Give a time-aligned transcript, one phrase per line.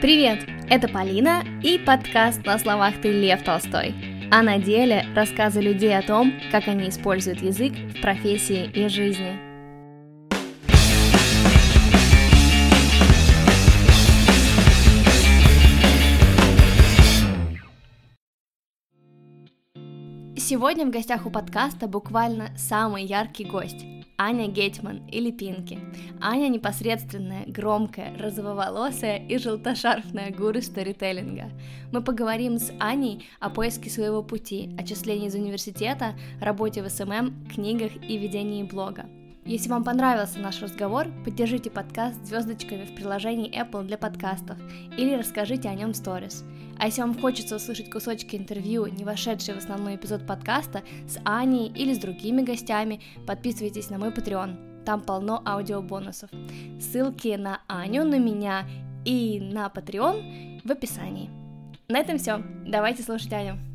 [0.00, 3.94] Привет, это Полина и подкаст «На словах ты Лев Толстой»,
[4.32, 9.38] а на деле рассказы людей о том, как они используют язык в профессии и жизни.
[20.38, 23.84] Сегодня в гостях у подкаста буквально самый яркий гость
[24.22, 25.78] Аня Гетман или Пинки.
[26.20, 31.50] Аня непосредственная, громкая, розововолосая и желтошарфная гуру сторителлинга.
[31.90, 37.92] Мы поговорим с Аней о поиске своего пути, отчислении из университета, работе в SMM, книгах
[38.06, 39.06] и ведении блога.
[39.46, 44.58] Если вам понравился наш разговор, поддержите подкаст звездочками в приложении Apple для подкастов
[44.98, 46.44] или расскажите о нем в сторис.
[46.80, 51.68] А если вам хочется услышать кусочки интервью, не вошедшие в основной эпизод подкаста, с Аней
[51.68, 54.84] или с другими гостями, подписывайтесь на мой Patreon.
[54.86, 56.30] Там полно аудиобонусов.
[56.80, 58.66] Ссылки на Аню, на меня
[59.04, 61.28] и на Patreon в описании.
[61.88, 62.42] На этом все.
[62.66, 63.69] Давайте слушать Аню.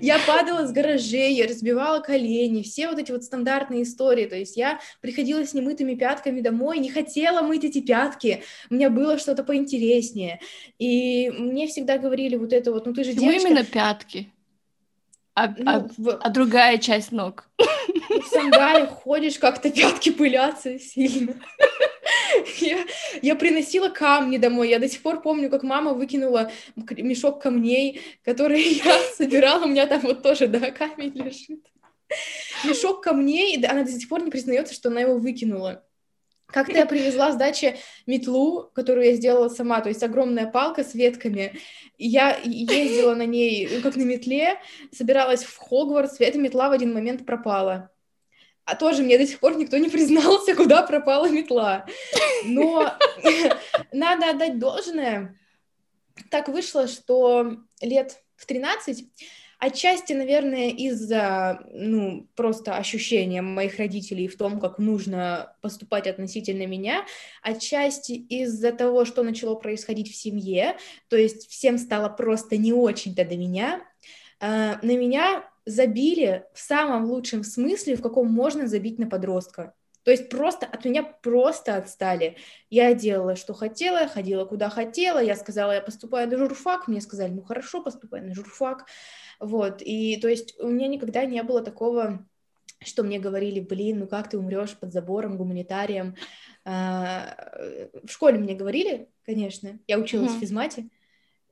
[0.00, 4.26] Я падала с гаражей, я разбивала колени, все вот эти вот стандартные истории.
[4.26, 8.90] То есть я приходила с немытыми пятками домой, не хотела мыть эти пятки, у меня
[8.90, 10.40] было что-то поинтереснее.
[10.78, 13.48] И мне всегда говорили вот это вот, ну ты же Почему девочка...
[13.48, 14.32] именно пятки?
[15.34, 16.18] А, ну, а, в...
[16.22, 17.48] а другая часть ног?
[18.22, 21.34] В сандалиях ходишь, как-то пятки пылятся сильно.
[22.60, 22.78] Я,
[23.22, 24.68] я приносила камни домой.
[24.68, 29.64] Я до сих пор помню, как мама выкинула мешок камней, который я собирала.
[29.64, 31.64] У меня там вот тоже, да, камень лежит.
[32.64, 35.84] Мешок камней, она до сих пор не признается, что она его выкинула.
[36.46, 40.94] Как-то я привезла с дачи метлу, которую я сделала сама, то есть огромная палка с
[40.94, 41.58] ветками.
[41.98, 44.58] Я ездила на ней, как на метле,
[44.92, 47.90] собиралась в Хогвартс, эта метла в один момент пропала.
[48.66, 51.86] А тоже мне до сих пор никто не признался, куда пропала метла.
[52.44, 52.92] Но
[53.92, 55.38] надо отдать должное.
[56.30, 59.04] Так вышло, что лет в 13,
[59.58, 67.04] отчасти, наверное, из-за, ну, просто ощущения моих родителей в том, как нужно поступать относительно меня,
[67.42, 70.76] отчасти из-за того, что начало происходить в семье,
[71.08, 73.82] то есть всем стало просто не очень-то до меня,
[74.40, 79.74] а, на меня забили в самом лучшем смысле, в каком можно забить на подростка.
[80.04, 82.36] То есть просто от меня просто отстали.
[82.70, 85.18] Я делала, что хотела, ходила, куда хотела.
[85.18, 86.86] Я сказала, я поступаю на журфак.
[86.86, 88.86] Мне сказали, ну хорошо, поступай на журфак.
[89.40, 89.82] Вот.
[89.82, 92.24] И то есть у меня никогда не было такого,
[92.84, 96.14] что мне говорили, блин, ну как ты умрешь под забором, гуманитарием.
[96.64, 97.36] А,
[98.04, 99.80] в школе мне говорили, конечно.
[99.88, 100.36] Я училась mm-hmm.
[100.36, 100.88] в физмате.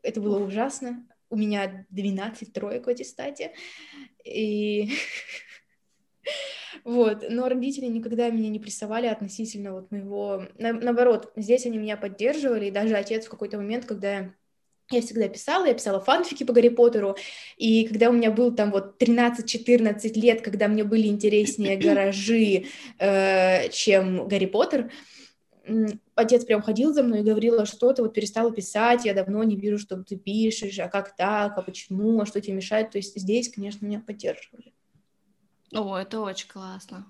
[0.02, 1.04] Это было ужасно
[1.34, 3.52] у меня 12 троек в аттестате,
[4.24, 4.90] и
[6.84, 11.96] вот, но родители никогда меня не прессовали относительно вот моего, На, наоборот, здесь они меня
[11.96, 14.32] поддерживали, и даже отец в какой-то момент, когда
[14.90, 17.16] я всегда писала, я писала фанфики по Гарри Поттеру,
[17.56, 22.66] и когда у меня был там вот 13-14 лет, когда мне были интереснее гаражи,
[23.00, 24.92] э, чем Гарри Поттер,
[26.14, 29.42] отец прям ходил за мной и говорил, а что ты вот перестала писать, я давно
[29.44, 32.90] не вижу, что ты пишешь, а как так, а почему, а что тебе мешает.
[32.90, 34.72] То есть здесь, конечно, меня поддерживали.
[35.72, 37.06] О, это очень классно.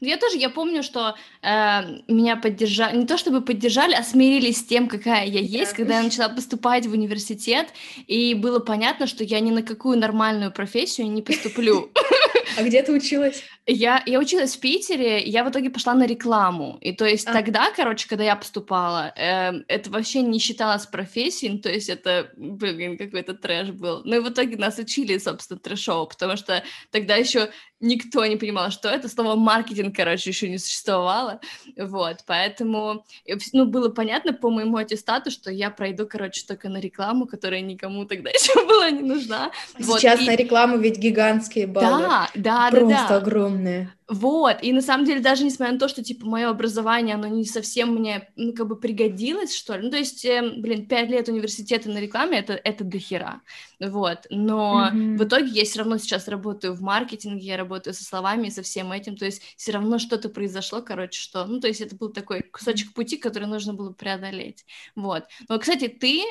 [0.00, 4.58] Ну, я тоже, я помню, что э, меня поддержали, не то чтобы поддержали, а смирились
[4.58, 5.76] с тем, какая я есть, да.
[5.76, 7.68] когда я начала поступать в университет,
[8.06, 11.90] и было понятно, что я ни на какую нормальную профессию не поступлю.
[12.58, 13.44] А где ты училась?
[13.66, 16.76] Я, я училась в Питере, я в итоге пошла на рекламу.
[16.80, 17.32] И то есть а.
[17.32, 22.32] тогда, короче, когда я поступала, э, это вообще не считалось профессией, ну, то есть это,
[22.36, 24.02] блин, какой-то трэш был.
[24.04, 28.70] Ну и в итоге нас учили, собственно, трэшово, потому что тогда еще никто не понимал,
[28.70, 31.40] что это слово маркетинг, короче, еще не существовало.
[31.76, 33.04] Вот, поэтому,
[33.52, 38.04] ну, было понятно по моему аттестату, что я пройду, короче, только на рекламу, которая никому
[38.04, 39.50] тогда еще была не нужна.
[39.78, 42.02] Сейчас вот, на рекламу ведь гигантские баллы.
[42.02, 42.96] Да, да, Просто да.
[42.96, 43.92] Просто огромные.
[44.08, 47.44] Вот, и на самом деле даже несмотря на то, что, типа, мое образование, оно не
[47.44, 51.28] совсем мне, ну, как бы пригодилось, что ли, ну, то есть, э, блин, пять лет
[51.28, 53.42] университета на рекламе, это, это дохера,
[53.78, 55.16] вот, но mm-hmm.
[55.18, 58.62] в итоге я все равно сейчас работаю в маркетинге, я работаю со словами и со
[58.62, 62.08] всем этим, то есть все равно что-то произошло, короче, что, ну, то есть это был
[62.08, 64.64] такой кусочек пути, который нужно было преодолеть,
[64.96, 65.24] вот.
[65.50, 66.22] Но, кстати, ты,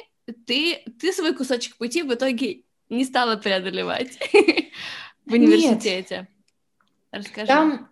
[0.48, 4.18] ты, ты свой кусочек пути в итоге не стала преодолевать
[5.28, 6.16] в университете.
[6.22, 6.37] Нет.
[7.12, 7.48] Расскажи.
[7.48, 7.90] Там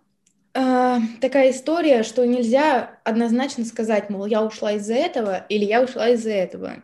[0.54, 6.10] э, такая история, что нельзя однозначно сказать, мол, я ушла из-за этого или я ушла
[6.10, 6.74] из-за этого.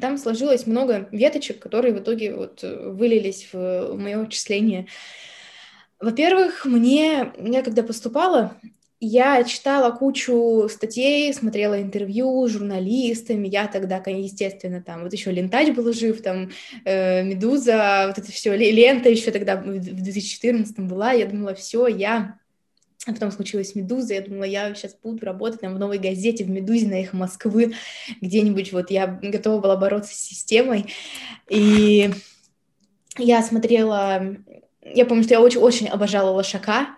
[0.00, 4.88] Там сложилось много веточек, которые в итоге вот вылились в мое отчисление.
[6.00, 8.56] Во-первых, мне, я когда поступала,
[9.06, 13.48] я читала кучу статей, смотрела интервью с журналистами.
[13.48, 16.50] Я тогда, естественно, там вот еще Лентач был жив, там
[16.84, 21.12] э, Медуза, вот это все, Лента еще тогда в 2014 была.
[21.12, 22.38] Я думала, все, я
[23.06, 26.48] а потом случилась «Медуза», я думала, я сейчас буду работать там в новой газете, в
[26.48, 27.74] «Медузе» на их Москвы,
[28.22, 30.86] где-нибудь вот я готова была бороться с системой.
[31.50, 32.10] И
[33.18, 34.36] я смотрела,
[34.82, 36.96] я помню, что я очень-очень обожала Лошака,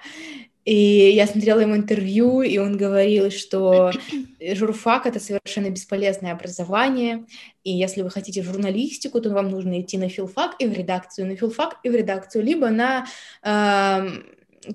[0.67, 3.93] и я смотрела ему интервью, и он говорил, что
[4.41, 7.25] журфак— это совершенно бесполезное образование,
[7.63, 11.37] и если вы хотите журналистику, то вам нужно идти на филфак и в редакцию, на
[11.37, 13.07] филфак и в редакцию, либо на...
[13.43, 14.09] Э,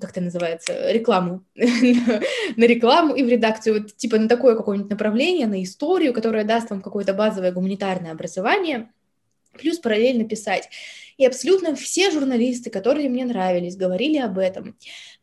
[0.00, 5.46] как это называется, рекламу, на рекламу и в редакцию, вот, типа на такое какое-нибудь направление,
[5.46, 8.88] на историю, которое даст вам какое-то базовое гуманитарное образование,
[9.58, 10.70] плюс параллельно писать.
[11.18, 14.76] И абсолютно все журналисты, которые мне нравились, говорили об этом.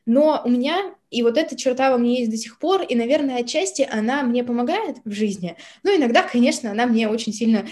[0.09, 3.41] Но у меня, и вот эта черта во мне есть до сих пор, и, наверное,
[3.41, 5.55] отчасти она мне помогает в жизни.
[5.83, 7.67] Но иногда, конечно, она мне очень сильно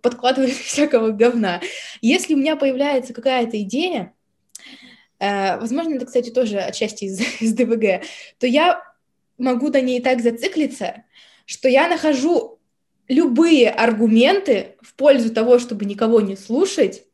[0.00, 1.60] подкладывает всякого говна.
[2.00, 4.12] Если у меня появляется какая-то идея,
[5.20, 8.04] э, возможно, это, кстати, тоже отчасти из, из ДВГ,
[8.40, 8.82] то я
[9.38, 11.04] могу на ней так зациклиться,
[11.46, 12.58] что я нахожу
[13.06, 17.04] любые аргументы в пользу того, чтобы никого не слушать,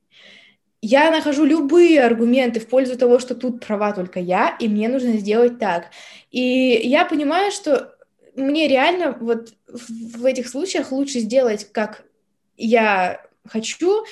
[0.81, 5.13] я нахожу любые аргументы в пользу того, что тут права только я, и мне нужно
[5.15, 5.91] сделать так.
[6.31, 7.95] И я понимаю, что
[8.37, 12.05] мне реально вот в этих случаях лучше сделать, как
[12.57, 14.05] я хочу,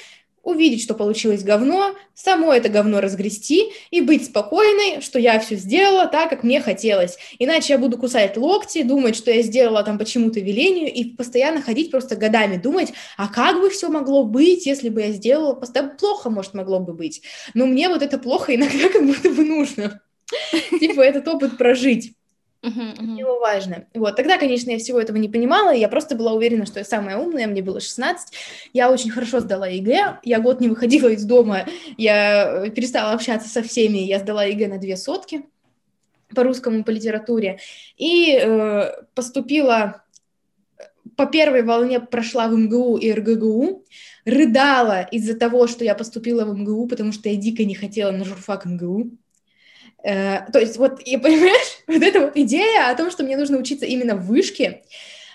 [0.46, 6.06] увидеть, что получилось говно, само это говно разгрести и быть спокойной, что я все сделала
[6.06, 7.18] так, как мне хотелось.
[7.40, 11.90] Иначе я буду кусать локти, думать, что я сделала там почему-то велению, и постоянно ходить
[11.90, 16.30] просто годами думать, а как бы все могло быть, если бы я сделала, постоянно плохо,
[16.30, 17.22] может, могло бы быть.
[17.54, 20.00] Но мне вот это плохо иногда как будто бы нужно.
[20.78, 22.15] Типа этот опыт прожить.
[22.62, 23.18] Uh-huh, uh-huh.
[23.18, 23.86] Его важно.
[23.94, 27.16] Вот, тогда, конечно, я всего этого не понимала, я просто была уверена, что я самая
[27.16, 28.32] умная, мне было 16,
[28.72, 31.66] я очень хорошо сдала ЕГЭ, я год не выходила из дома,
[31.96, 35.44] я э, перестала общаться со всеми, я сдала ЕГЭ на две сотки
[36.34, 37.60] по русскому, по литературе,
[37.98, 40.02] и э, поступила
[41.16, 43.84] по первой волне прошла в МГУ и РГГУ,
[44.24, 48.24] рыдала из-за того, что я поступила в МГУ, потому что я дико не хотела на
[48.24, 49.12] журфак МГУ.
[50.06, 53.58] Э, то есть вот, и понимаешь, вот эта вот идея о том, что мне нужно
[53.58, 54.82] учиться именно в вышке,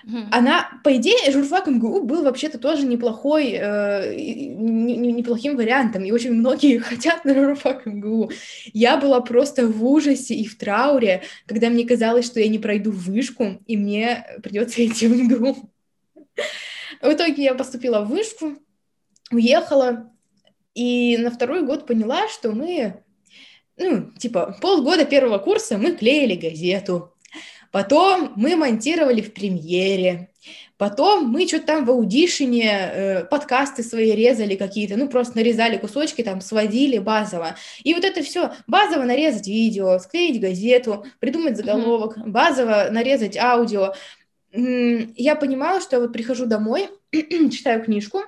[0.07, 0.27] mm-hmm.
[0.31, 6.11] она, по идее, журфак МГУ был вообще-то тоже неплохой, э, не, не, неплохим вариантом, и
[6.11, 8.31] очень многие хотят на журфак МГУ.
[8.71, 12.91] Я была просто в ужасе и в трауре, когда мне казалось, что я не пройду
[12.91, 15.69] вышку, и мне придется идти в МГУ.
[17.01, 18.53] В итоге я поступила в вышку,
[19.31, 20.09] уехала,
[20.75, 23.03] и на второй год поняла, что мы
[23.81, 27.13] ну, типа, полгода первого курса мы клеили газету,
[27.71, 30.29] потом мы монтировали в премьере,
[30.77, 36.23] потом мы что-то там в аудишине э, подкасты свои резали какие-то, ну, просто нарезали кусочки,
[36.23, 37.55] там, сводили базово.
[37.83, 42.27] И вот это все базово нарезать видео, склеить газету, придумать заголовок, mm-hmm.
[42.29, 43.93] базово нарезать аудио.
[44.53, 48.21] Я понимала, что я вот прихожу домой, читаю книжку,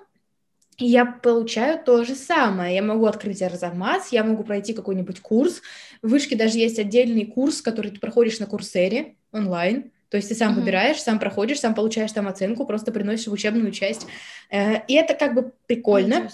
[0.78, 2.75] я получаю то же самое.
[2.75, 5.62] Я могу открыть Арзамас, я могу пройти какой-нибудь курс.
[6.02, 9.92] В вышке даже есть отдельный курс, который ты проходишь на Курсере онлайн.
[10.10, 10.56] То есть ты сам uh-huh.
[10.58, 14.06] выбираешь, сам проходишь, сам получаешь там оценку, просто приносишь в учебную часть.
[14.52, 16.30] Э, и это как бы прикольно.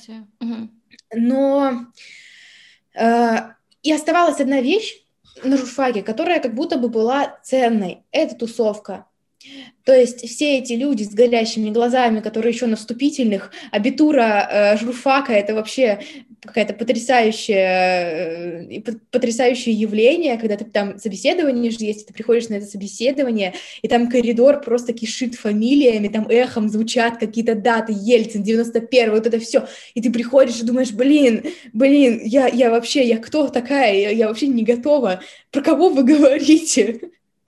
[1.15, 1.85] Но
[2.93, 3.35] э,
[3.81, 5.01] и оставалась одна вещь
[5.43, 8.03] на журфаке, которая как будто бы была ценной.
[8.11, 9.05] Это тусовка.
[9.85, 15.31] То есть все эти люди с горящими глазами, которые еще на вступительных, абитура э, журфака,
[15.33, 15.99] это вообще
[16.41, 18.81] какая-то потрясающая, э,
[19.11, 24.09] потрясающее явление, когда ты там собеседование же есть, ты приходишь на это собеседование, и там
[24.09, 30.01] коридор просто кишит фамилиями, там эхом звучат какие-то даты, Ельцин, 91 вот это все, и
[30.01, 34.47] ты приходишь и думаешь, блин, блин, я, я вообще, я кто такая, я, я вообще
[34.47, 36.99] не готова, про кого вы говорите?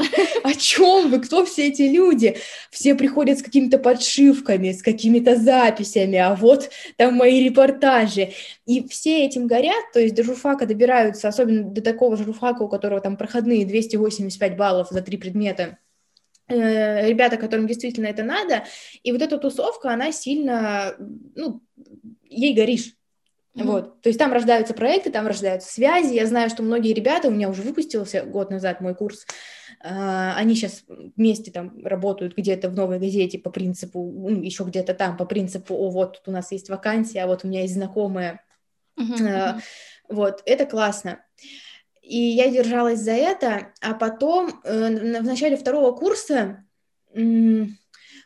[0.43, 1.19] О чем вы?
[1.19, 2.37] Кто все эти люди?
[2.69, 8.33] Все приходят с какими-то подшивками, с какими-то записями, а вот там мои репортажи.
[8.65, 13.01] И все этим горят, то есть до журфака добираются, особенно до такого журфака, у которого
[13.01, 15.77] там проходные 285 баллов за три предмета,
[16.47, 18.63] э, ребята, которым действительно это надо,
[19.03, 20.95] и вот эта тусовка, она сильно,
[21.35, 21.61] ну,
[22.23, 22.93] ей горишь.
[23.55, 23.63] Mm-hmm.
[23.65, 26.13] Вот, то есть там рождаются проекты, там рождаются связи.
[26.13, 29.25] Я знаю, что многие ребята, у меня уже выпустился год назад мой курс,
[29.83, 35.17] они сейчас вместе там работают где-то в новой газете по принципу, ну, еще где-то там
[35.17, 38.43] по принципу, о, вот тут у нас есть вакансия, а вот у меня есть знакомая.
[40.09, 41.23] Вот, это классно.
[42.01, 46.65] И я держалась за это, а потом э, в начале второго курса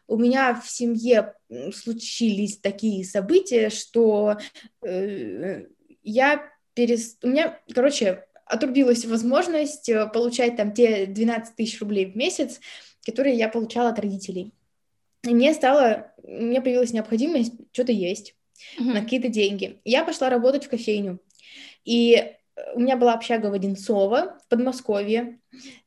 [0.08, 1.34] у меня в семье
[1.74, 4.38] случились такие события, что
[4.82, 5.66] э,
[6.04, 7.18] я перес...
[7.24, 12.60] У меня, короче, отрубилась возможность э, получать там те 12 тысяч рублей в месяц,
[13.06, 14.54] которые я получала от родителей.
[15.24, 18.36] И мне стало, у меня появилась необходимость что-то есть
[18.78, 18.94] mm-hmm.
[18.94, 19.80] на какие-то деньги.
[19.84, 21.20] Я пошла работать в кофейню.
[21.84, 22.34] И
[22.74, 25.40] у меня была общага в Одинцово, в Подмосковье.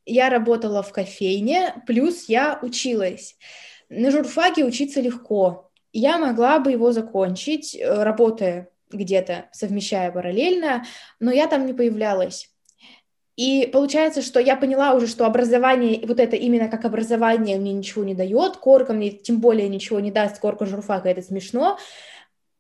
[0.04, 3.36] Я работала в кофейне, плюс я училась.
[3.88, 5.70] На журфаке учиться легко.
[5.92, 10.84] Я могла бы его закончить, э, работая где-то, совмещая параллельно,
[11.20, 12.50] но я там не появлялась.
[13.36, 18.02] И получается, что я поняла уже, что образование, вот это именно как образование мне ничего
[18.02, 21.78] не дает, корка мне тем более ничего не даст, корка журфака, это смешно,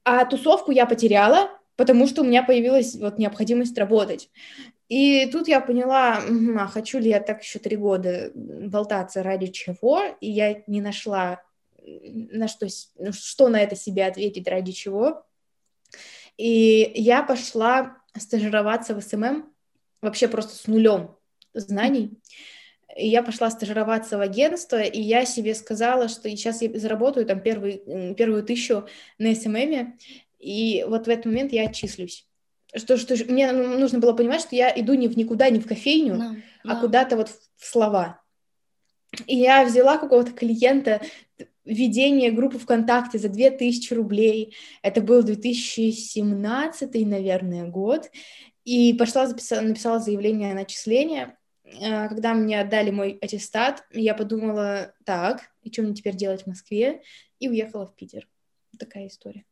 [0.04, 4.30] а тусовку я потеряла, потому что у меня появилась вот необходимость работать.
[4.88, 6.20] И тут я поняла,
[6.58, 11.42] а хочу ли я так еще три года болтаться ради чего, и я не нашла,
[11.84, 12.66] на что,
[12.98, 15.24] ну, что на это себе ответить, ради чего.
[16.38, 19.52] И я пошла стажироваться в SMM,
[20.00, 21.16] вообще просто с нулем
[21.52, 22.18] знаний.
[22.96, 27.40] И я пошла стажироваться в агентство, и я себе сказала, что сейчас я заработаю там
[27.40, 27.82] первый,
[28.14, 28.86] первую тысячу
[29.18, 29.98] на SMM е,
[30.38, 32.26] и вот в этот момент я отчислюсь.
[32.74, 36.14] Что, что мне нужно было понимать, что я иду не в никуда, не в кофейню,
[36.14, 36.42] no, no.
[36.64, 38.20] а куда-то вот в слова.
[39.26, 41.00] И я взяла какого-то клиента,
[41.68, 44.56] ведение группы ВКонтакте за 2000 рублей.
[44.82, 48.10] Это был 2017, наверное, год.
[48.64, 51.36] И пошла, записала, написала заявление на отчисление.
[51.64, 56.46] Э, когда мне отдали мой аттестат, я подумала, так, и что мне теперь делать в
[56.46, 57.02] Москве?
[57.38, 58.26] И уехала в Питер.
[58.78, 59.44] Такая история.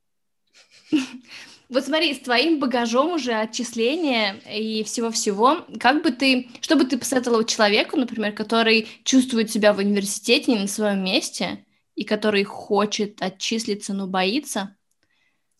[1.69, 6.97] Вот смотри, с твоим багажом уже отчисления и всего-всего, как бы ты, что бы ты
[6.97, 11.65] посоветовала человеку, например, который чувствует себя в университете не на своем месте
[11.97, 14.77] и который хочет отчислиться, но боится,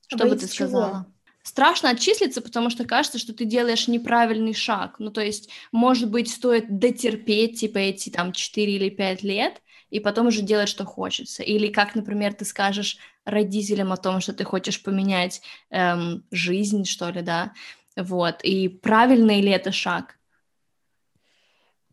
[0.07, 0.91] что боится бы ты сказала?
[0.91, 1.07] Чего?
[1.43, 4.97] Страшно отчислиться, потому что кажется, что ты делаешь неправильный шаг.
[4.99, 10.01] Ну, то есть, может быть, стоит дотерпеть, типа, эти там 4 или 5 лет, и
[10.01, 11.45] потом уже делать, что хочется.
[11.45, 15.41] Или как, например, ты скажешь родителям о том, что ты хочешь поменять
[15.71, 17.53] эм, жизнь, что ли, да,
[17.97, 20.16] вот, и правильный ли это шаг?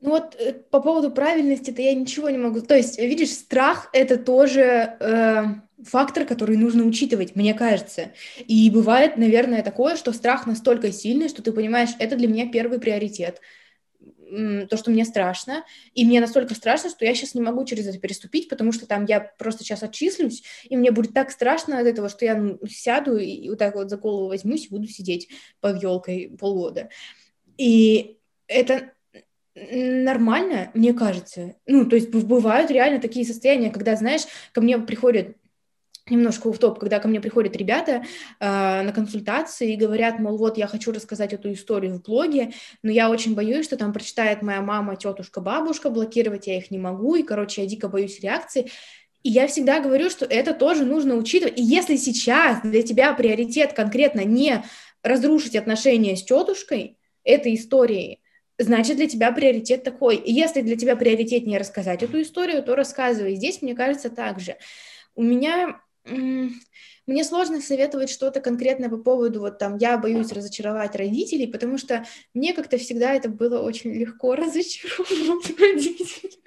[0.03, 2.59] Ну вот э, по поводу правильности-то я ничего не могу.
[2.59, 5.43] То есть, видишь, страх это тоже э,
[5.81, 8.11] фактор, который нужно учитывать, мне кажется.
[8.45, 12.79] И бывает, наверное, такое, что страх настолько сильный, что ты понимаешь, это для меня первый
[12.79, 13.39] приоритет
[14.67, 17.99] то, что мне страшно, и мне настолько страшно, что я сейчас не могу через это
[17.99, 22.09] переступить, потому что там я просто сейчас отчислюсь, и мне будет так страшно от этого,
[22.09, 25.29] что я сяду и вот так вот за голову возьмусь и буду сидеть
[25.61, 26.89] под елкой полгода.
[27.59, 28.17] И
[28.47, 28.92] это
[29.55, 31.55] нормально, мне кажется.
[31.67, 35.35] Ну, то есть бывают реально такие состояния, когда, знаешь, ко мне приходят
[36.09, 38.03] немножко в топ, когда ко мне приходят ребята
[38.39, 42.91] э, на консультации и говорят, мол, вот я хочу рассказать эту историю в блоге, но
[42.91, 47.15] я очень боюсь, что там прочитает моя мама, тетушка, бабушка, блокировать я их не могу,
[47.15, 48.69] и, короче, я дико боюсь реакции.
[49.21, 51.57] И я всегда говорю, что это тоже нужно учитывать.
[51.57, 54.63] И если сейчас для тебя приоритет конкретно не
[55.01, 58.19] разрушить отношения с тетушкой этой историей,
[58.57, 60.21] значит, для тебя приоритет такой.
[60.25, 63.35] Если для тебя приоритет не рассказать эту историю, то рассказывай.
[63.35, 64.57] Здесь, мне кажется, так же.
[65.15, 65.79] У меня
[67.05, 72.05] мне сложно советовать что-то конкретное по поводу, вот там, я боюсь разочаровать родителей, потому что
[72.33, 76.39] мне как-то всегда это было очень легко разочаровывать родителей.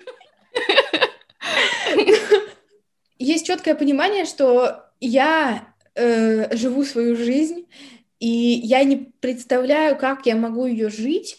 [3.18, 7.66] Есть четкое понимание, что я э, живу свою жизнь,
[8.18, 11.38] и я не представляю, как я могу ее жить,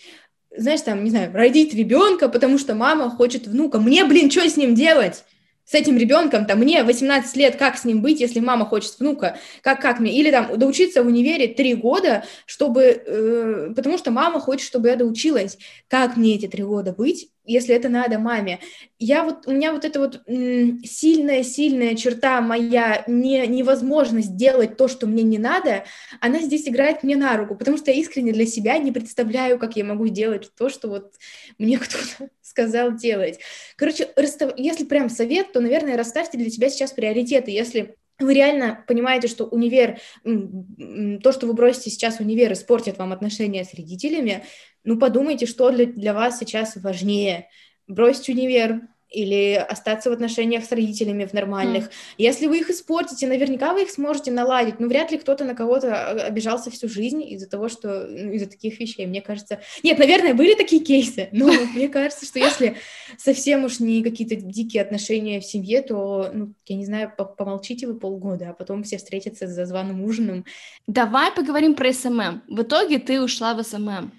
[0.57, 3.79] знаешь, там, не знаю, родить ребенка, потому что мама хочет внука.
[3.79, 5.23] Мне, блин, что с ним делать?
[5.67, 9.37] с этим ребенком, там, мне 18 лет, как с ним быть, если мама хочет внука,
[9.61, 14.39] как, как мне, или там доучиться в универе 3 года, чтобы, э, потому что мама
[14.39, 15.57] хочет, чтобы я доучилась,
[15.89, 18.59] как мне эти 3 года быть, если это надо маме.
[18.99, 25.07] Я вот, у меня вот эта вот сильная-сильная черта моя, не, невозможность делать то, что
[25.07, 25.85] мне не надо,
[26.19, 29.75] она здесь играет мне на руку, потому что я искренне для себя не представляю, как
[29.75, 31.13] я могу делать то, что вот
[31.57, 33.39] мне кто-то сказал делать.
[33.75, 34.53] Короче, расстав...
[34.57, 37.51] если прям совет, то, наверное, расставьте для себя сейчас приоритеты.
[37.51, 43.63] Если вы реально понимаете, что универ, то, что вы бросите сейчас универ, испортит вам отношения
[43.63, 44.43] с родителями,
[44.83, 47.49] ну, подумайте, что для, для вас сейчас важнее.
[47.87, 51.85] Бросить универ или остаться в отношениях с родителями в нормальных.
[51.85, 51.91] Mm.
[52.17, 55.95] Если вы их испортите, наверняка вы их сможете наладить, но вряд ли кто-то на кого-то
[55.95, 59.05] а, обижался всю жизнь из-за того, что ну, из-за таких вещей.
[59.05, 62.75] Мне кажется, нет, наверное, были такие кейсы, но мне кажется, что если
[63.17, 67.97] совсем уж не какие-то дикие отношения в семье, то, ну, я не знаю, помолчите вы
[67.97, 70.45] полгода, а потом все встретятся за званым ужином.
[70.85, 72.43] Давай поговорим про SMM.
[72.47, 74.11] В итоге ты ушла в SMM.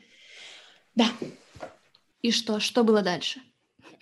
[0.94, 1.06] Да.
[2.22, 2.58] И что?
[2.58, 3.40] Что было дальше?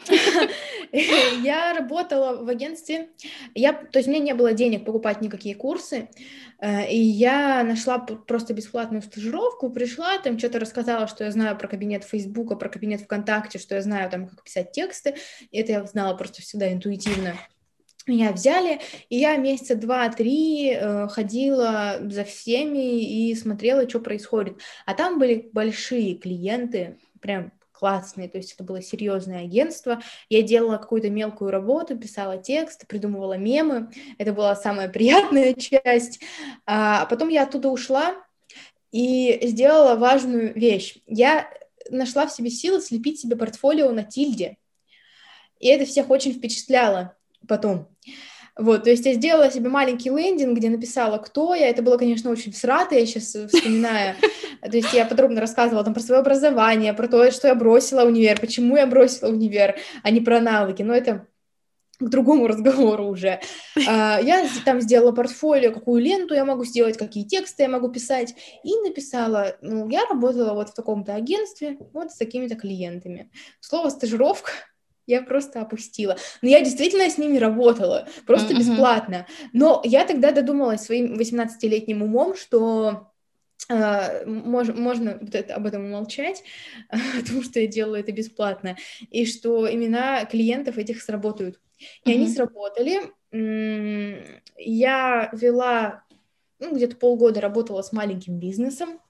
[0.93, 3.11] Я работала в агентстве,
[3.55, 6.09] я, то есть у меня не было денег покупать никакие курсы,
[6.61, 11.69] э, и я нашла просто бесплатную стажировку, пришла, там что-то рассказала, что я знаю про
[11.69, 15.17] кабинет Фейсбука, про кабинет ВКонтакте, что я знаю там, как писать тексты,
[15.53, 17.35] это я знала просто всегда интуитивно.
[18.07, 24.61] Меня взяли, и я месяца два-три э, ходила за всеми и смотрела, что происходит.
[24.85, 30.01] А там были большие клиенты, прям классные, то есть это было серьезное агентство.
[30.29, 33.91] Я делала какую-то мелкую работу, писала текст, придумывала мемы.
[34.19, 36.21] Это была самая приятная часть.
[36.65, 38.15] А потом я оттуда ушла
[38.93, 40.99] и сделала важную вещь.
[41.07, 41.51] Я
[41.91, 44.57] нашла в себе силы слепить себе портфолио на тильде.
[45.61, 47.17] И это всех очень впечатляло
[47.47, 47.89] потом.
[48.57, 51.69] Вот, то есть я сделала себе маленький лендинг, где написала, кто я.
[51.69, 54.17] Это было, конечно, очень всрато, я сейчас вспоминаю.
[54.63, 58.41] То есть я подробно рассказывала там про свое образование, про то, что я бросила универ,
[58.41, 60.83] почему я бросила универ, а не про навыки.
[60.83, 61.27] Но это
[61.99, 63.41] к другому разговору уже.
[63.89, 68.35] А, я там сделала портфолио, какую ленту я могу сделать, какие тексты я могу писать,
[68.65, 73.31] и написала, ну, я работала вот в таком-то агентстве, вот с такими-то клиентами.
[73.61, 74.53] Слово «стажировка»
[75.07, 76.17] я просто опустила.
[76.43, 78.59] Но я действительно с ними работала, просто mm-hmm.
[78.59, 79.27] бесплатно.
[79.53, 83.13] Но я тогда додумалась своим 18-летним умом, что
[83.69, 86.45] Uh, мож, можно вот это, об этом умолчать,
[87.19, 88.77] потому что я делала это бесплатно,
[89.11, 91.59] и что имена клиентов этих сработают.
[92.05, 92.15] И mm-hmm.
[92.15, 93.01] они сработали.
[94.57, 96.05] Я вела,
[96.61, 99.01] ну, где-то полгода работала с маленьким бизнесом,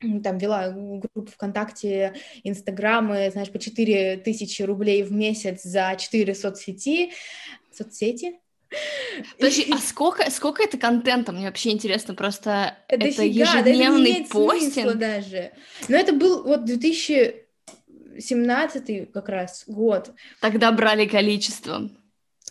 [0.00, 2.14] там вела группу ВКонтакте,
[2.44, 7.12] Инстаграмы, знаешь, по 4 тысячи рублей в месяц за 4 соцсети,
[7.72, 8.38] соцсети.
[9.38, 11.32] Подожди, а сколько, сколько это контента?
[11.32, 14.94] Мне вообще интересно, просто это, это фига, ежедневный да, постинг?
[14.96, 15.52] даже.
[15.88, 20.12] Но это был вот 2017 как раз год.
[20.40, 21.97] Тогда брали количеством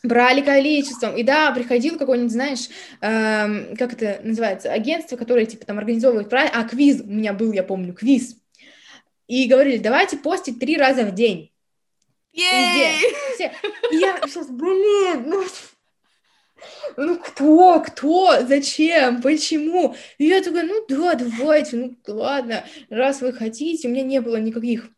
[0.03, 2.69] брали количеством, и да, приходил какой-нибудь, знаешь,
[3.01, 7.63] эм, как это называется, агентство, которое, типа, там, организовывает, а, квиз у меня был, я
[7.63, 8.37] помню, квиз,
[9.27, 11.51] и говорили, давайте постить три раза в день.
[12.33, 13.09] Везде.
[13.33, 13.51] Все.
[13.91, 15.43] И я сейчас, блин, ну,
[16.95, 19.95] ну кто, кто, зачем, почему?
[20.17, 24.37] И я такая, ну да, давайте, ну ладно, раз вы хотите, у меня не было
[24.37, 24.89] никаких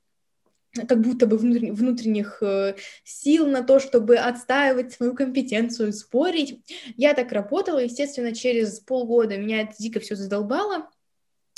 [0.87, 6.61] как будто бы внутренних, э, сил на то, чтобы отстаивать свою компетенцию, спорить.
[6.97, 10.89] Я так работала, естественно, через полгода меня это дико все задолбало.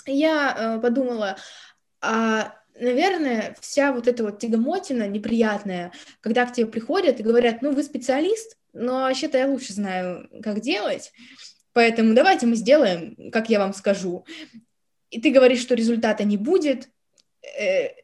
[0.06, 1.38] Я э, подумала,
[2.02, 7.72] а наверное, вся вот эта вот тягомотина неприятная, когда к тебе приходят и говорят, ну,
[7.72, 11.12] вы специалист, но вообще-то я лучше знаю, как делать,
[11.74, 14.26] поэтому давайте мы сделаем, как я вам скажу.
[15.10, 16.90] И ты говоришь, что результата не будет,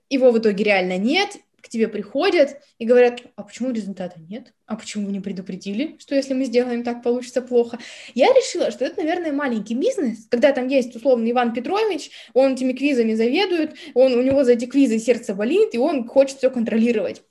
[0.10, 4.54] его в итоге реально нет, к тебе приходят и говорят, а почему результата нет?
[4.68, 7.78] А почему вы не предупредили, что если мы сделаем так, получится плохо?
[8.14, 12.72] Я решила, что это, наверное, маленький бизнес, когда там есть, условно, Иван Петрович, он этими
[12.72, 17.24] квизами заведует, он, у него за эти квизы сердце болит, и он хочет все контролировать.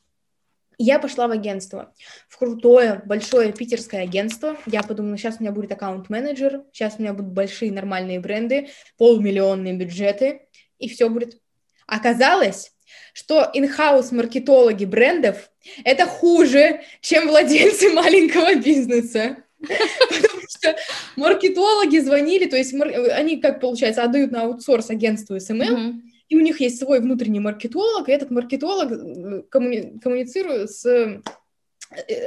[0.79, 1.95] я пошла в агентство,
[2.29, 4.57] в крутое, большое питерское агентство.
[4.67, 9.75] Я подумала, сейчас у меня будет аккаунт-менеджер, сейчас у меня будут большие нормальные бренды, полумиллионные
[9.75, 10.43] бюджеты,
[10.79, 11.41] и все будет
[11.87, 12.73] Оказалось,
[13.13, 15.51] что in-house маркетологи брендов
[15.85, 19.39] это хуже, чем владельцы маленького бизнеса.
[19.59, 20.77] Потому что
[21.17, 26.61] маркетологи звонили, то есть они, как получается, отдают на аутсорс агентству SMM, и у них
[26.61, 31.23] есть свой внутренний маркетолог, и этот маркетолог э, коммуни- коммуницирует с э,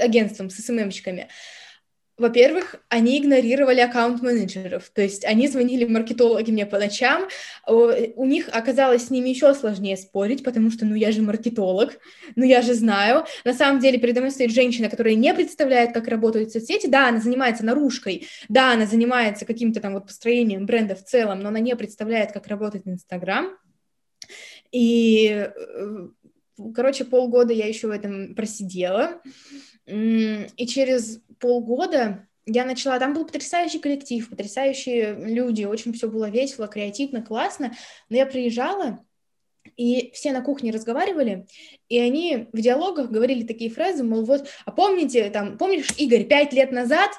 [0.02, 1.27] агентством, с SMM щиками
[2.19, 7.27] во-первых, они игнорировали аккаунт-менеджеров, то есть они звонили маркетологи мне по ночам,
[7.65, 11.97] у них оказалось с ними еще сложнее спорить, потому что, ну, я же маркетолог,
[12.36, 13.25] ну, я же знаю.
[13.45, 17.19] На самом деле передо мной стоит женщина, которая не представляет, как работают соцсети, да, она
[17.19, 21.75] занимается наружкой, да, она занимается каким-то там вот построением бренда в целом, но она не
[21.75, 23.58] представляет, как работает Инстаграм,
[24.71, 26.08] и, э,
[26.76, 29.22] короче, полгода я еще в этом просидела,
[29.86, 36.67] и через полгода я начала, там был потрясающий коллектив, потрясающие люди, очень все было весело,
[36.67, 37.74] креативно, классно,
[38.10, 39.06] но я приезжала,
[39.78, 41.45] и все на кухне разговаривали,
[41.88, 46.54] и они в диалогах говорили такие фразы, мол, вот, а помните, там, помнишь, Игорь, пять
[46.54, 47.12] лет назад,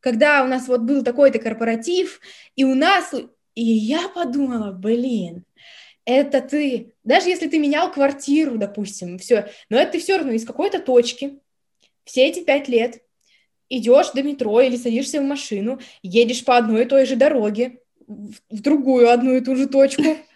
[0.00, 2.20] когда у нас вот был такой-то корпоратив,
[2.54, 3.14] и у нас...
[3.54, 5.46] И я подумала, блин,
[6.06, 10.46] это ты, даже если ты менял квартиру, допустим, все, но это ты все равно из
[10.46, 11.38] какой-то точки,
[12.04, 13.02] все эти пять лет,
[13.68, 18.62] идешь до метро или садишься в машину, едешь по одной и той же дороге, в
[18.62, 20.16] другую одну и ту же точку,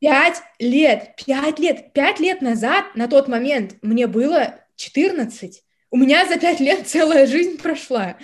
[0.00, 5.64] Пять лет, пять лет, пять лет назад, на тот момент, мне было 14.
[5.90, 8.16] У меня за пять лет целая жизнь прошла.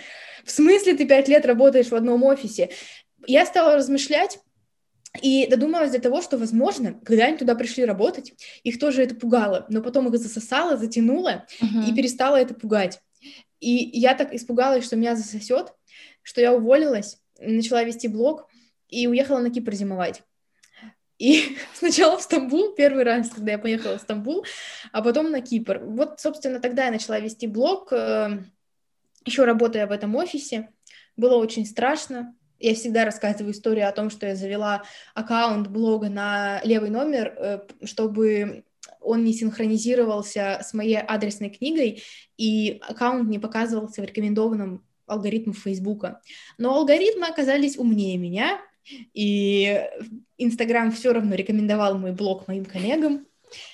[0.45, 2.71] В смысле ты пять лет работаешь в одном офисе?
[3.27, 4.39] Я стала размышлять
[5.23, 9.67] и додумалась до того, что, возможно, когда они туда пришли работать, их тоже это пугало,
[9.69, 11.89] но потом их засосало, затянуло uh-huh.
[11.89, 13.01] и перестало это пугать.
[13.61, 15.73] И я так испугалась, что меня засосет,
[16.23, 18.49] что я уволилась, начала вести блог
[18.89, 20.23] и уехала на Кипр зимовать.
[21.19, 24.45] И сначала в Стамбул, первый раз, когда я поехала в Стамбул,
[24.93, 25.81] а потом на Кипр.
[25.83, 28.43] Вот, собственно, тогда я начала вести блог, э,
[29.25, 30.71] еще работая в этом офисе.
[31.17, 32.35] Было очень страшно.
[32.59, 37.61] Я всегда рассказываю историю о том, что я завела аккаунт блога на левый номер, э,
[37.85, 38.65] чтобы
[39.01, 42.03] он не синхронизировался с моей адресной книгой,
[42.37, 46.21] и аккаунт не показывался в рекомендованном алгоритмах Фейсбука.
[46.59, 48.61] Но алгоритмы оказались умнее меня,
[49.13, 49.87] и
[50.39, 53.27] Инстаграм все равно рекомендовал мой блог моим коллегам.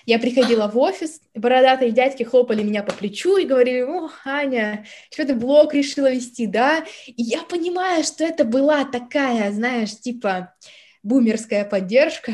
[0.06, 5.26] Я приходила в офис, бородатые дядьки хлопали меня по плечу и говорили, о, Аня, что
[5.26, 6.84] ты блог решила вести, да?
[7.06, 10.54] И я понимаю, что это была такая, знаешь, типа
[11.02, 12.32] бумерская поддержка,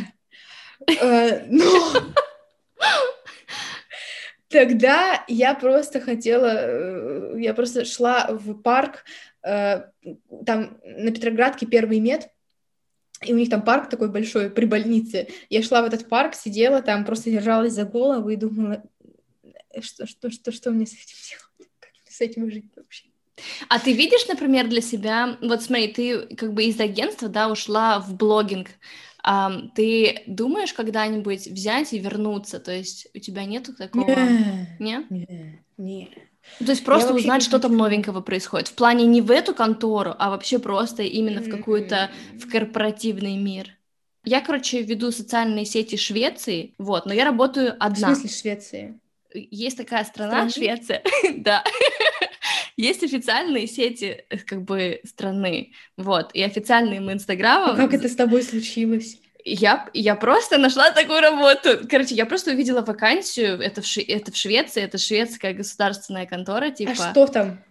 [0.88, 1.92] э, но
[4.48, 9.04] тогда я просто хотела, э, я просто шла в парк,
[9.42, 9.82] э,
[10.44, 12.30] там на Петроградке первый мед,
[13.24, 15.28] и у них там парк такой большой при больнице.
[15.48, 18.82] Я шла в этот парк, сидела там, просто держалась за голову и думала,
[19.80, 21.70] что, что, что, что мне с этим делать?
[21.80, 23.04] Как с этим жить вообще?
[23.68, 28.00] А ты видишь, например, для себя, вот смотри, ты как бы из агентства, да, ушла
[28.00, 28.68] в блогинг,
[29.28, 32.60] Um, ты думаешь когда-нибудь взять и вернуться?
[32.60, 34.16] То есть у тебя нету такого?
[34.78, 35.10] Нет?
[35.10, 35.28] Нет.
[35.76, 36.10] Нет.
[36.58, 38.68] То есть просто узнать, что там новенького происходит.
[38.68, 43.76] В плане не в эту контору, а вообще просто именно в какую-то, в корпоративный мир.
[44.24, 48.12] Я, короче, веду социальные сети Швеции, вот, но я работаю одна.
[48.12, 49.00] В смысле Швеции?
[49.32, 50.50] Есть такая страна, Страны?
[50.50, 51.02] Швеция,
[51.36, 51.62] да.
[52.76, 57.70] Есть официальные сети, э, как бы, страны, вот, и официальные мы инстаграмом...
[57.70, 59.18] А как это с тобой случилось?
[59.46, 61.86] Я, я просто нашла такую работу.
[61.88, 66.70] Короче, я просто увидела вакансию, это в, Ши, это в Швеции, это шведская государственная контора,
[66.70, 66.92] типа...
[66.92, 67.62] А что там?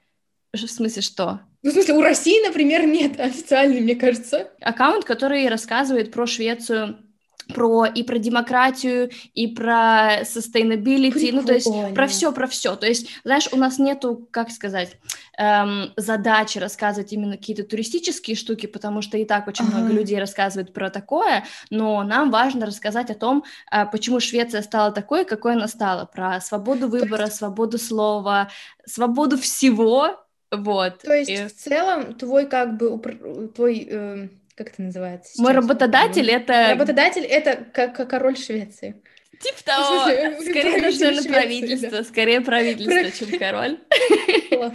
[0.54, 1.42] В смысле, что?
[1.64, 4.52] Ну, в смысле, у России, например, нет официальный, мне кажется.
[4.62, 6.98] Аккаунт, который рассказывает про Швецию
[7.54, 11.42] про и про демократию, и про sustainability, Прикольно.
[11.42, 12.76] ну, то есть про все, про все.
[12.76, 14.98] То есть, знаешь, у нас нету, как сказать,
[15.38, 19.78] эм, задачи рассказывать именно какие-то туристические штуки, потому что и так очень ага.
[19.78, 24.92] много людей рассказывают про такое, но нам важно рассказать о том, э, почему Швеция стала
[24.92, 27.38] такой, какой она стала, про свободу выбора, есть...
[27.38, 28.50] свободу слова,
[28.86, 31.00] свободу всего, вот.
[31.00, 31.48] То есть, и...
[31.48, 33.88] в целом, твой, как бы, твой...
[33.90, 35.34] Э как это называется?
[35.34, 35.44] Сейчас?
[35.44, 36.70] Мой работодатель это...
[36.72, 39.02] Работодатель это как, король Швеции.
[39.40, 40.02] Типа того,
[40.42, 43.80] скорее даже правительство, скорее правительство, чем король.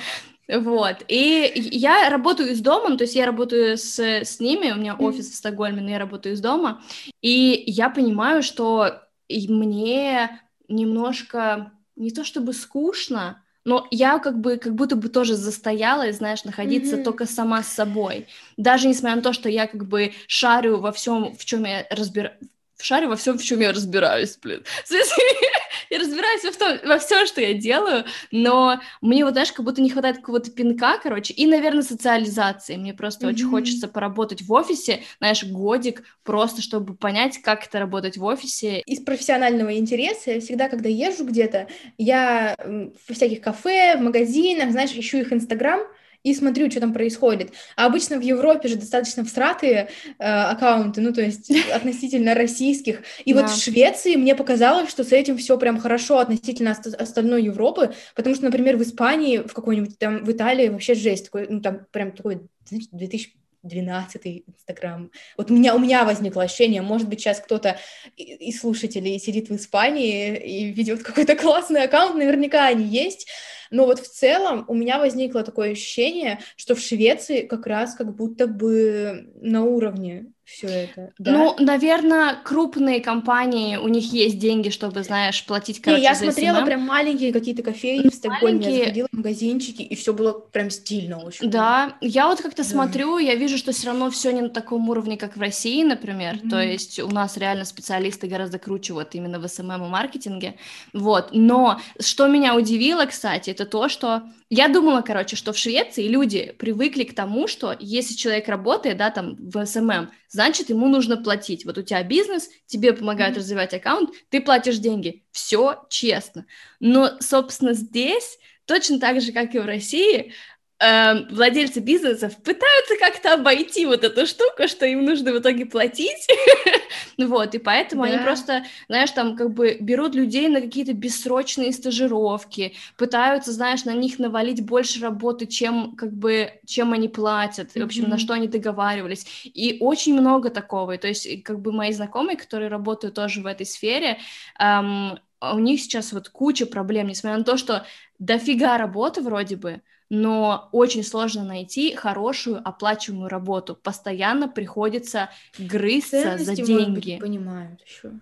[0.53, 4.75] Вот, и я работаю из дома, ну, то есть я работаю с, с ними, у
[4.75, 6.83] меня офис в Стокгольме, но я работаю из дома,
[7.23, 14.75] и я понимаю, что мне немножко не то чтобы скучно, но я как бы как
[14.75, 17.05] будто бы тоже застоялась, знаешь, находиться mm-hmm.
[17.05, 18.27] только сама с собой.
[18.57, 22.37] Даже несмотря на то, что я как бы шарю во всем, в чем я разбираюсь,
[22.81, 24.65] шарю во всем, в чем я разбираюсь, блин.
[25.90, 29.83] я разбираюсь во, том, во всем, что я делаю, но мне вот, знаешь, как будто
[29.83, 32.76] не хватает какого-то пинка, короче, и, наверное, социализации.
[32.76, 33.31] Мне просто mm-hmm.
[33.31, 38.81] очень хочется поработать в офисе, знаешь, годик, просто чтобы понять, как это работать в офисе.
[38.87, 41.66] Из профессионального интереса я всегда, когда езжу где-то,
[41.98, 45.81] я в всяких кафе, в магазинах, знаешь, ищу их Инстаграм,
[46.23, 47.53] и смотрю, что там происходит.
[47.77, 53.03] А обычно в Европе же достаточно всратые э, аккаунты, ну, то есть относительно российских.
[53.25, 53.43] И да.
[53.43, 58.35] вот в Швеции мне показалось, что с этим все прям хорошо относительно остальной Европы, потому
[58.35, 62.13] что, например, в Испании, в какой-нибудь там, в Италии вообще жесть, такой, ну, там прям
[62.13, 65.11] такой, знаете, 2000 12 Инстаграм.
[65.37, 67.79] Вот у меня, у меня возникло ощущение, может быть, сейчас кто-то
[68.17, 73.29] из слушателей сидит в Испании и ведет какой-то классный аккаунт, наверняка они есть,
[73.71, 78.15] но вот в целом у меня возникло такое ощущение, что в Швеции как раз как
[78.15, 81.13] будто бы на уровне все это.
[81.19, 81.31] Да?
[81.33, 86.59] Ну, наверное, крупные компании, у них есть деньги, чтобы, знаешь, платить, короче, Не, я смотрела
[86.59, 86.67] SMM.
[86.67, 88.73] прям маленькие какие-то кофейни в Стокгольме, маленькие...
[88.73, 91.49] я заходила в магазинчики, и все было прям стильно очень.
[91.49, 92.69] Да, я вот как-то да.
[92.69, 96.37] смотрю, я вижу, что все равно все не на таком уровне, как в России, например,
[96.37, 96.51] mm-hmm.
[96.51, 100.57] то есть у нас реально специалисты гораздо круче вот именно в SMM и маркетинге,
[100.93, 106.09] вот, но что меня удивило, кстати, это то, что я думала, короче, что в Швеции
[106.09, 111.17] люди привыкли к тому, что если человек работает, да, там, в SMM, значит, ему нужно
[111.17, 111.65] платить.
[111.65, 113.39] Вот у тебя бизнес, тебе помогают mm-hmm.
[113.39, 115.23] развивать аккаунт, ты платишь деньги.
[115.31, 116.47] Все честно.
[116.81, 120.33] Но, собственно, здесь точно так же, как и в России,
[120.81, 126.27] э, владельцы бизнесов пытаются как-то обойти вот эту штуку, что им нужно в итоге платить,
[127.19, 128.11] вот, и поэтому да.
[128.11, 133.93] они просто, знаешь, там как бы берут людей на какие-то бессрочные стажировки, пытаются, знаешь, на
[133.93, 138.49] них навалить больше работы, чем как бы, чем они платят, в общем, на что они
[138.49, 143.47] договаривались, и очень много такого, то есть как бы мои знакомые, которые работают тоже в
[143.47, 144.19] этой сфере,
[144.59, 147.87] эм, у них сейчас вот куча проблем, несмотря на то, что
[148.19, 153.77] дофига работы вроде бы, но очень сложно найти хорошую оплачиваемую работу.
[153.77, 157.12] Постоянно приходится грызться Ценности, за деньги.
[157.12, 158.12] Быть, понимают еще.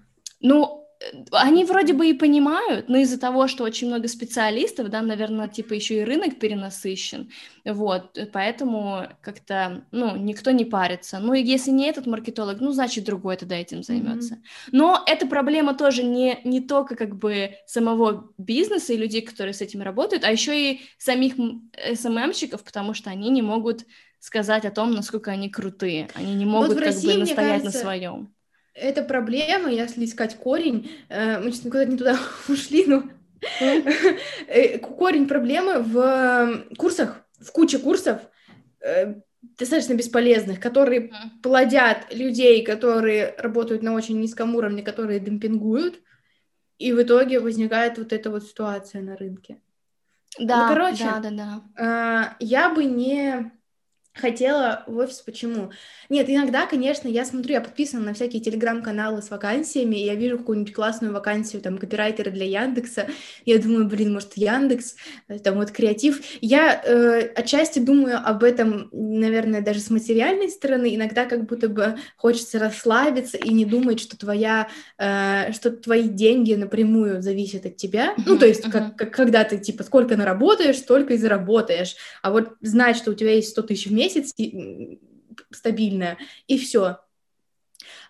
[0.40, 0.87] Ну,
[1.30, 5.74] они вроде бы и понимают, но из-за того, что очень много специалистов, да, наверное, типа
[5.74, 7.30] еще и рынок перенасыщен,
[7.64, 11.20] вот, поэтому как-то, ну, никто не парится.
[11.20, 14.34] Ну, и если не этот маркетолог, ну, значит, другой тогда этим займется.
[14.34, 14.68] Mm-hmm.
[14.72, 19.60] Но эта проблема тоже не, не только как бы самого бизнеса и людей, которые с
[19.60, 21.34] этим работают, а еще и самих
[21.94, 23.84] СММщиков, потому что они не могут
[24.18, 27.78] сказать о том, насколько они крутые, они не могут вот как России, бы настоять кажется...
[27.78, 28.34] на своем
[28.80, 33.04] это проблема, если искать корень, э, мы сейчас никуда не туда ушли, но
[33.60, 38.20] э, корень проблемы в курсах, в куче курсов,
[38.80, 39.14] э,
[39.58, 41.12] достаточно бесполезных, которые
[41.42, 46.00] плодят людей, которые работают на очень низком уровне, которые демпингуют,
[46.78, 49.60] и в итоге возникает вот эта вот ситуация на рынке.
[50.38, 52.36] Да, ну, короче, да, да, да.
[52.38, 53.50] я бы не
[54.18, 55.20] хотела в офис.
[55.20, 55.70] Почему?
[56.08, 60.38] Нет, иногда, конечно, я смотрю, я подписана на всякие телеграм-каналы с вакансиями, и я вижу
[60.38, 63.08] какую-нибудь классную вакансию, там, копирайтера для Яндекса,
[63.44, 64.96] я думаю, блин, может, Яндекс,
[65.28, 66.20] э, там, вот, креатив.
[66.40, 71.98] Я э, отчасти думаю об этом, наверное, даже с материальной стороны, иногда как будто бы
[72.16, 78.14] хочется расслабиться и не думать, что твоя, э, что твои деньги напрямую зависят от тебя,
[78.26, 82.56] ну, то есть, как, как, когда ты, типа, сколько наработаешь, столько и заработаешь, а вот
[82.60, 84.34] знать, что у тебя есть 100 тысяч в месяц, месяц
[85.50, 86.98] стабильная, и все.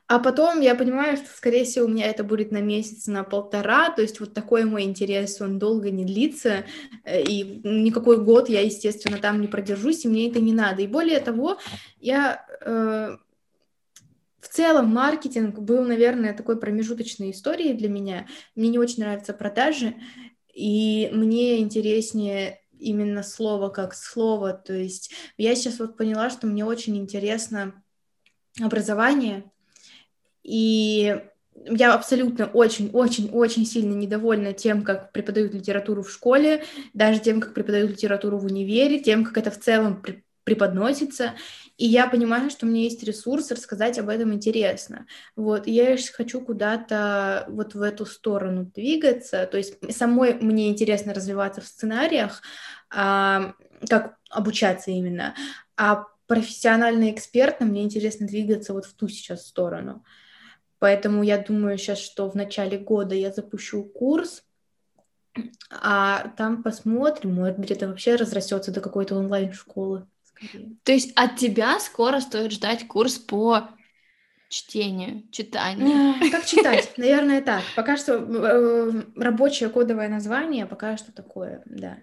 [0.06, 3.90] А потом я понимаю, что, скорее всего, у меня это будет на месяц, на полтора,
[3.90, 6.64] то есть вот такой мой интерес, он долго не длится,
[7.04, 10.80] э, и никакой год я, естественно, там не продержусь, и мне это не надо.
[10.80, 11.58] И более того,
[12.00, 13.18] я э,
[14.40, 18.26] в целом маркетинг был, наверное, такой промежуточной историей для меня.
[18.56, 19.94] Мне не очень нравятся продажи,
[20.54, 24.52] и мне интереснее именно слово как слово.
[24.52, 27.82] То есть я сейчас вот поняла, что мне очень интересно
[28.60, 29.50] образование,
[30.42, 31.20] и
[31.66, 36.64] я абсолютно очень-очень-очень сильно недовольна тем, как преподают литературу в школе,
[36.94, 40.02] даже тем, как преподают литературу в универе, тем, как это в целом
[40.44, 41.34] преподносится,
[41.78, 45.06] и я понимаю, что у меня есть ресурс рассказать об этом интересно.
[45.36, 51.14] Вот, и я хочу куда-то вот в эту сторону двигаться, то есть самой мне интересно
[51.14, 52.42] развиваться в сценариях,
[52.90, 53.54] а,
[53.88, 55.36] как обучаться именно,
[55.76, 60.04] а профессионально экспертно мне интересно двигаться вот в ту сейчас сторону.
[60.80, 64.44] Поэтому я думаю сейчас, что в начале года я запущу курс,
[65.70, 70.08] а там посмотрим, может быть, это вообще разрастется до какой-то онлайн-школы.
[70.84, 73.70] То есть от тебя скоро стоит ждать курс по
[74.48, 76.14] чтению, читанию.
[76.30, 76.92] Как читать?
[76.96, 77.62] Наверное, так.
[77.76, 81.98] Пока что э, рабочее кодовое название, пока что такое, да.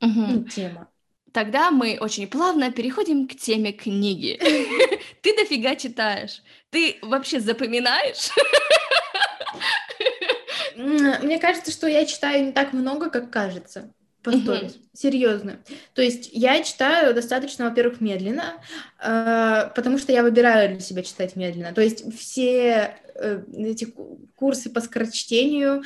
[0.00, 0.44] Угу.
[0.44, 0.88] Тема.
[1.32, 4.38] Тогда мы очень плавно переходим к теме книги.
[5.22, 6.42] Ты дофига читаешь.
[6.70, 8.30] Ты вообще запоминаешь?
[10.76, 14.72] Мне кажется, что я читаю не так много, как кажется по сторис.
[14.72, 14.88] Mm-hmm.
[14.94, 15.58] Серьезно.
[15.94, 18.54] То есть я читаю достаточно, во-первых, медленно,
[19.02, 21.72] э, потому что я выбираю для себя читать медленно.
[21.72, 23.92] То есть все э, эти
[24.36, 25.82] курсы по скорочтению,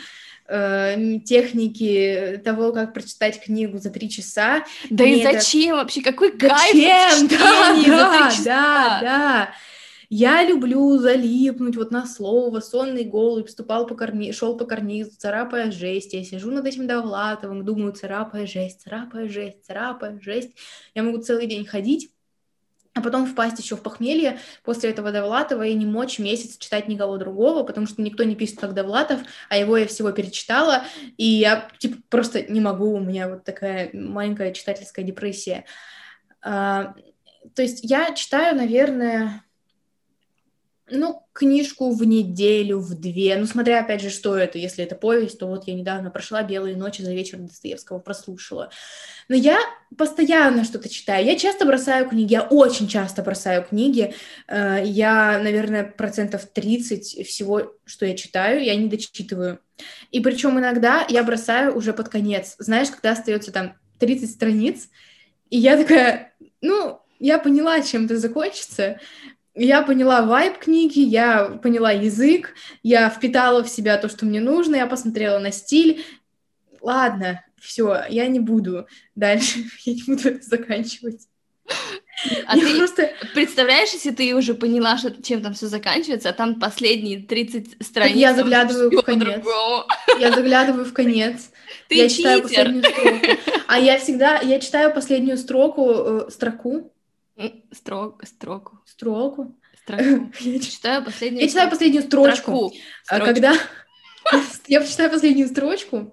[0.48, 4.64] э, техники того, как прочитать книгу за три часа.
[4.90, 5.76] Да и зачем это...
[5.76, 6.02] вообще?
[6.02, 6.48] Какой зачем?
[6.48, 9.54] кайф да, да, да, да.
[10.08, 14.32] Я люблю залипнуть вот на слово, сонный голубь, ступал по карни...
[14.32, 16.12] шел по карнизу, царапая жесть.
[16.12, 20.56] Я сижу над этим Довлатовым, думаю, царапая жесть, царапая жесть, царапая жесть.
[20.94, 22.10] Я могу целый день ходить
[22.96, 27.18] а потом впасть еще в похмелье после этого Довлатова и не мочь месяц читать никого
[27.18, 30.84] другого, потому что никто не пишет, как Довлатов, а его я всего перечитала,
[31.18, 35.66] и я, типа, просто не могу, у меня вот такая маленькая читательская депрессия.
[36.40, 36.94] А,
[37.54, 39.44] то есть я читаю, наверное,
[40.88, 45.38] ну, книжку в неделю, в две, ну, смотря, опять же, что это, если это повесть,
[45.38, 48.70] то вот я недавно прошла «Белые ночи» за вечер Достоевского, прослушала.
[49.28, 49.58] Но я
[49.98, 54.14] постоянно что-то читаю, я часто бросаю книги, я очень часто бросаю книги,
[54.46, 59.60] э, я, наверное, процентов 30 всего, что я читаю, я не дочитываю.
[60.12, 64.88] И причем иногда я бросаю уже под конец, знаешь, когда остается там 30 страниц,
[65.50, 69.00] и я такая, ну, я поняла, чем это закончится,
[69.56, 74.76] я поняла вайб книги, я поняла язык, я впитала в себя то, что мне нужно,
[74.76, 76.04] я посмотрела на стиль.
[76.80, 81.22] Ладно, все, я не буду дальше, я не буду это заканчивать.
[82.46, 83.12] А я ты просто...
[83.34, 88.12] представляешь, если ты уже поняла, что, чем там все заканчивается, а там последние 30 страниц...
[88.12, 89.44] Так я заглядываю в конец.
[90.18, 91.50] Я заглядываю в конец.
[91.88, 92.16] Ты я читер.
[92.16, 93.26] читаю последнюю строку.
[93.68, 96.90] А я всегда, я читаю последнюю строку, э, строку,
[97.72, 98.78] Строк, строку.
[98.86, 99.56] Строку.
[99.82, 100.32] Строку.
[100.40, 102.72] Я читаю последнюю Я читаю последнюю строчку.
[103.08, 103.54] А когда...
[104.66, 106.12] Я читаю последнюю строчку,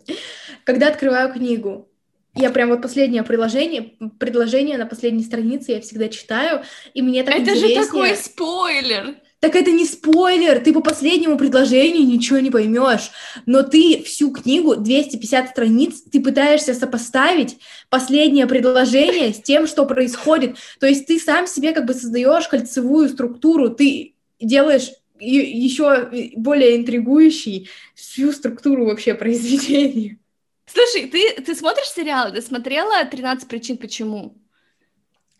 [0.63, 1.89] когда открываю книгу.
[2.35, 7.35] Я прям вот последнее предложение, предложение на последней странице я всегда читаю, и мне так
[7.35, 7.79] Это интереснее.
[7.79, 9.15] же такой спойлер!
[9.43, 13.11] Так это не спойлер, ты по последнему предложению ничего не поймешь,
[13.45, 17.57] но ты всю книгу, 250 страниц, ты пытаешься сопоставить
[17.89, 20.55] последнее предложение с тем, что происходит.
[20.79, 27.69] То есть ты сам себе как бы создаешь кольцевую структуру, ты делаешь еще более интригующий
[27.95, 30.19] всю структуру вообще произведения.
[30.65, 32.31] Слушай, ты, ты смотришь сериалы?
[32.31, 34.37] Ты смотрела «13 причин почему»?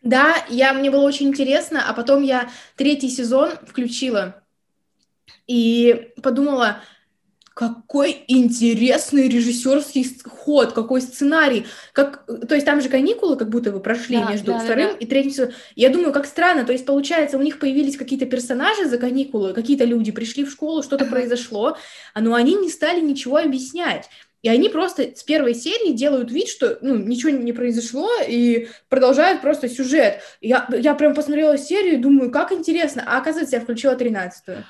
[0.03, 4.43] Да, я, мне было очень интересно, а потом я третий сезон включила
[5.47, 6.81] и подумала,
[7.53, 11.67] какой интересный режиссерский ход, какой сценарий.
[11.93, 14.93] Как, то есть там же каникулы как будто бы прошли да, между да, вторым да,
[14.93, 14.97] да.
[14.99, 15.53] и третьим сезоном.
[15.75, 16.65] Я думаю, как странно.
[16.65, 20.81] То есть, получается, у них появились какие-то персонажи за каникулы, какие-то люди пришли в школу,
[20.81, 21.77] что-то произошло,
[22.15, 24.09] но они не стали ничего объяснять.
[24.43, 29.41] И они просто с первой серии делают вид, что ну, ничего не произошло, и продолжают
[29.41, 30.19] просто сюжет.
[30.41, 33.03] Я, я прям посмотрела серию и думаю, как интересно.
[33.07, 34.65] А оказывается, я включила тринадцатую.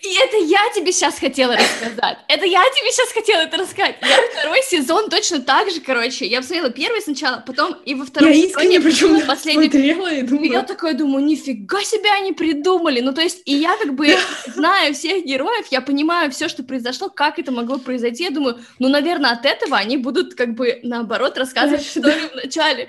[0.00, 2.18] И это я тебе сейчас хотела рассказать.
[2.28, 3.96] Это я тебе сейчас хотела это рассказать.
[4.00, 6.24] Я второй сезон точно так же, короче.
[6.24, 9.64] Я посмотрела первый сначала, потом и во втором я сезоне причем последний...
[9.64, 10.44] смотрела и думала.
[10.44, 13.00] И я такая думаю, нифига себе они придумали.
[13.00, 17.08] Ну, то есть, и я как бы знаю всех героев, я понимаю все, что произошло,
[17.08, 18.22] как это могло произойти.
[18.22, 22.88] Я думаю, ну, наверное, от этого они будут как бы наоборот рассказывать историю в начале.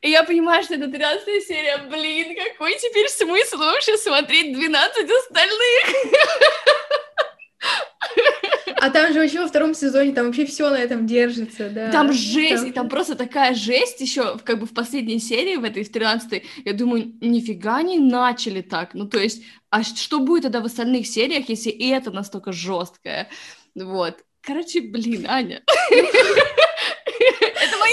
[0.00, 1.78] И я понимаю, что это 13 серия.
[1.90, 6.14] Блин, какой теперь смысл вообще смотреть 12 остальных?
[8.80, 11.90] А там же вообще во втором сезоне там вообще все на этом держится, да.
[11.90, 12.66] Там жесть, там...
[12.66, 16.44] и там просто такая жесть еще как бы в последней серии, в этой, в 13
[16.64, 18.94] я думаю, нифига они начали так.
[18.94, 23.28] Ну, то есть, а что будет тогда в остальных сериях, если и это настолько жесткое?
[23.74, 24.18] Вот.
[24.42, 25.62] Короче, блин, Аня.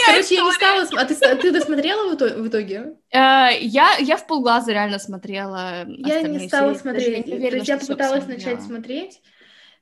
[0.05, 0.87] Короче, я не стала...
[1.01, 2.95] А ты, ты досмотрела в итоге?
[3.13, 7.25] Uh, я, я в полглаза реально смотрела Я не стала смотреть.
[7.25, 9.21] То есть я попыталась начать смотреть,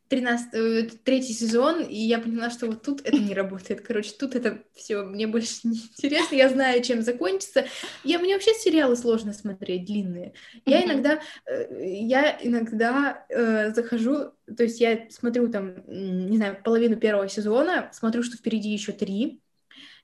[0.09, 3.81] 13, э, третий сезон, и я поняла, что вот тут это не работает.
[3.81, 6.35] Короче, тут это все мне больше не интересно.
[6.35, 7.65] Я знаю, чем закончится.
[8.03, 10.33] Я, мне вообще сериалы сложно смотреть, длинные.
[10.65, 10.85] Я mm-hmm.
[10.85, 17.27] иногда, э, я иногда э, захожу, то есть я смотрю там, не знаю, половину первого
[17.27, 19.41] сезона, смотрю, что впереди еще три,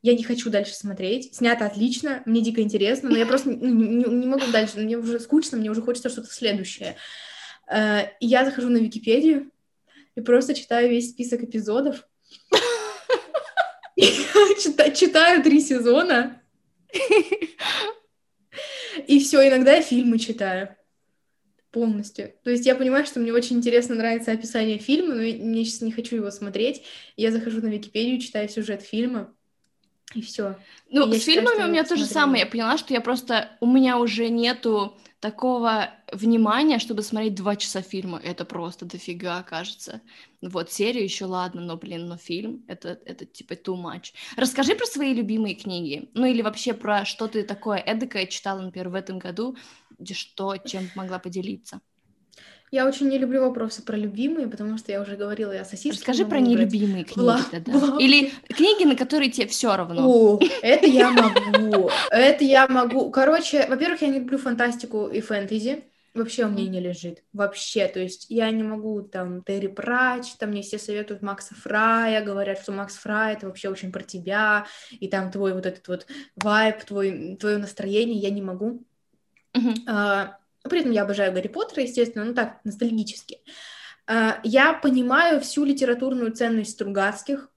[0.02, 1.36] я не хочу дальше смотреть.
[1.36, 5.20] Снято отлично, мне дико интересно, но я просто не, не, не могу дальше, мне уже
[5.20, 6.96] скучно, мне уже хочется что-то следующее.
[7.70, 9.52] Э, и я захожу на Википедию
[10.16, 12.08] и просто читаю весь список эпизодов.
[13.96, 16.42] Читаю три сезона.
[19.08, 20.76] И все, иногда фильмы читаю
[21.72, 22.34] полностью.
[22.44, 25.92] То есть я понимаю, что мне очень интересно нравится описание фильма, но я сейчас не
[25.92, 26.84] хочу его смотреть.
[27.16, 29.34] Я захожу на Википедию, читаю сюжет фильма,
[30.14, 30.58] и все.
[30.90, 32.44] Ну, с фильмами у меня то же самое.
[32.44, 33.52] Я поняла, что я просто...
[33.60, 38.20] У меня уже нету такого внимания, чтобы смотреть два часа фильма.
[38.24, 40.02] Это просто дофига, кажется.
[40.42, 44.14] Вот, серию еще ладно, но, блин, но фильм, это, это типа too much.
[44.38, 46.10] Расскажи про свои любимые книги.
[46.14, 49.58] Ну, или вообще про что ты такое эдакое читала, например, в этом году,
[49.98, 51.82] где что, чем могла поделиться.
[52.72, 56.26] Я очень не люблю вопросы про любимые, потому что я уже говорила, я сосиски Расскажи
[56.26, 57.72] про нелюбимые книги Бла- тогда.
[57.72, 60.08] бла- Или книги, на которые тебе все равно.
[60.08, 61.90] О, это я могу.
[62.12, 63.10] Это я могу.
[63.10, 65.84] Короче, во-первых, я не люблю фантастику и фэнтези.
[66.16, 67.24] Вообще у меня не лежит.
[67.34, 67.88] Вообще.
[67.88, 72.60] То есть я не могу там Терри Прач, там мне все советуют Макса Фрая, говорят,
[72.62, 76.84] что Макс Фрай это вообще очень про тебя, и там твой вот этот вот вайб,
[76.84, 78.84] твой, твое настроение, я не могу.
[79.88, 80.38] А,
[80.68, 83.40] при этом я обожаю Гарри Поттера, естественно, ну так, ностальгически.
[84.08, 87.50] А, я понимаю всю литературную ценность Стругацких.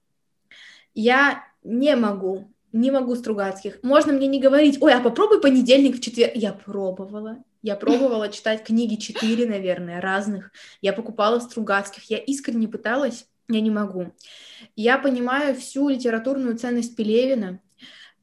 [0.93, 3.79] Я не могу, не могу Стругацких.
[3.81, 6.33] Можно мне не говорить, ой, а попробуй понедельник в четверг.
[6.35, 7.43] Я пробовала.
[7.63, 10.51] Я пробовала читать книги четыре, наверное, разных.
[10.81, 12.03] Я покупала Стругацких.
[12.09, 14.13] Я искренне пыталась, я не могу.
[14.75, 17.59] Я понимаю всю литературную ценность Пелевина.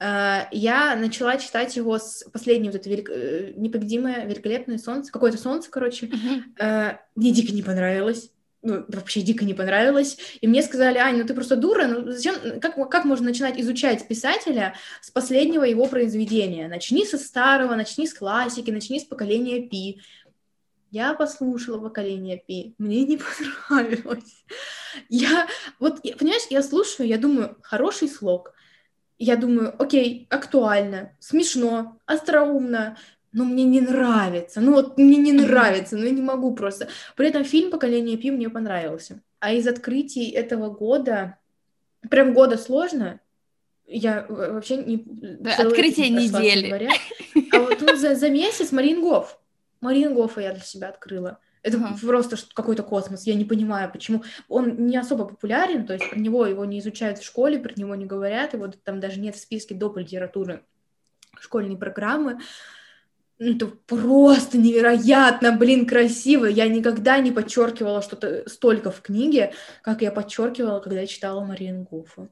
[0.01, 5.39] Э, Я начала читать его с последнего, вот это велик- э, непобедимое, великолепное солнце, какое-то
[5.39, 6.11] солнце, короче.
[6.59, 8.31] Э, Мне дико не понравилось.
[8.63, 10.19] Ну, вообще дико не понравилось.
[10.43, 14.07] И мне сказали, Ань, ну ты просто дура, ну зачем, как, как можно начинать изучать
[14.07, 16.69] писателя с последнего его произведения?
[16.69, 20.03] Начни со старого, начни с классики, начни с поколения Пи.
[20.91, 23.19] Я послушала поколение Пи, мне не
[23.69, 24.45] понравилось.
[25.09, 25.47] Я,
[25.79, 28.53] вот, понимаешь, я слушаю, я думаю, хороший слог.
[29.23, 32.97] Я думаю, окей, актуально, смешно, остроумно,
[33.33, 34.63] но мне не нравится.
[34.63, 36.89] Ну вот мне не нравится, но я не могу просто.
[37.17, 39.21] При этом фильм «Поколение Пи» мне понравился.
[39.39, 41.37] А из открытий этого года,
[42.09, 43.21] прям года сложно,
[43.87, 45.05] я вообще не...
[45.05, 46.89] Да, открытие недели.
[47.53, 49.39] А вот ну, за, за месяц Марингоф.
[49.83, 51.41] Марингофа я для себя открыла.
[51.63, 51.97] Это Ага.
[52.01, 53.27] просто что- какой-то космос.
[53.27, 54.23] Я не понимаю, почему.
[54.49, 57.95] Он не особо популярен, то есть про него его не изучают в школе, про него
[57.95, 59.99] не говорят, его там даже нет в списке доп.
[59.99, 60.63] литературы
[61.39, 62.41] школьной программы.
[63.39, 66.45] Ну, Это просто невероятно, блин, красиво.
[66.45, 69.53] Я никогда не подчеркивала что-то столько в книге,
[69.83, 72.29] как я подчеркивала, когда я читала Мариенгофа.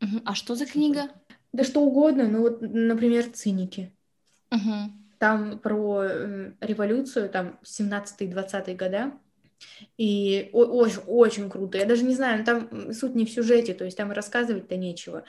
[0.00, 0.22] Мгм.
[0.24, 1.08] А что за книга?
[1.52, 3.92] Да что угодно, ну вот, например, «Циники».
[4.50, 5.01] Мгм.
[5.22, 9.12] Там про э, революцию, там 17-20 года.
[9.96, 11.78] И очень, очень круто.
[11.78, 15.22] Я даже не знаю, ну, там суть не в сюжете, то есть там рассказывать-то нечего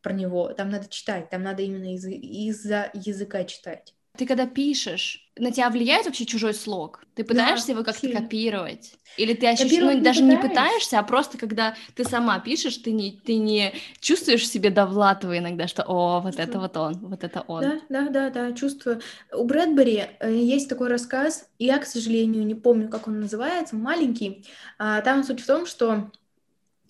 [0.00, 0.54] про него.
[0.54, 3.95] Там надо читать, там надо именно из- из-за языка читать.
[4.16, 7.04] Ты когда пишешь, на тебя влияет вообще чужой слог?
[7.14, 8.20] Ты пытаешься его как-то сильно.
[8.20, 8.94] копировать?
[9.16, 10.50] Или ты ощущаешь, ну не даже не пытаюсь.
[10.50, 15.38] пытаешься, а просто когда ты сама пишешь, ты не, ты не чувствуешь в себе Довлатова
[15.38, 16.60] иногда, что о, вот это Чувствую.
[16.62, 17.62] вот он, вот это он.
[17.62, 19.00] Да, да, да, да, чувствую.
[19.32, 24.44] У Брэдбери э, есть такой рассказ, я, к сожалению, не помню, как он называется, маленький.
[24.78, 26.10] А, Там суть в том, что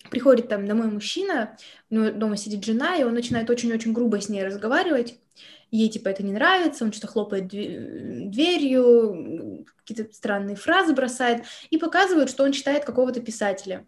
[0.09, 1.57] приходит там домой мужчина,
[1.89, 5.19] у него дома сидит жена, и он начинает очень-очень грубо с ней разговаривать.
[5.71, 12.29] Ей, типа, это не нравится, он что-то хлопает дверью, какие-то странные фразы бросает, и показывают,
[12.29, 13.85] что он читает какого-то писателя.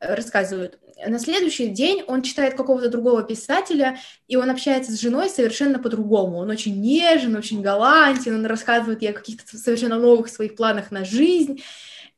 [0.00, 0.78] Э, Рассказывают.
[1.06, 3.98] На следующий день он читает какого-то другого писателя,
[4.28, 6.38] и он общается с женой совершенно по-другому.
[6.38, 11.04] Он очень нежен, очень галантен, он рассказывает ей о каких-то совершенно новых своих планах на
[11.04, 11.62] жизнь.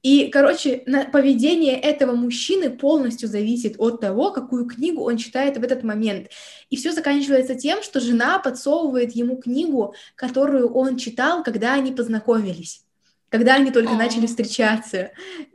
[0.03, 5.83] И, короче, поведение этого мужчины полностью зависит от того, какую книгу он читает в этот
[5.83, 6.29] момент.
[6.71, 12.85] И все заканчивается тем, что жена подсовывает ему книгу, которую он читал, когда они познакомились.
[13.31, 15.11] Когда они только начали встречаться.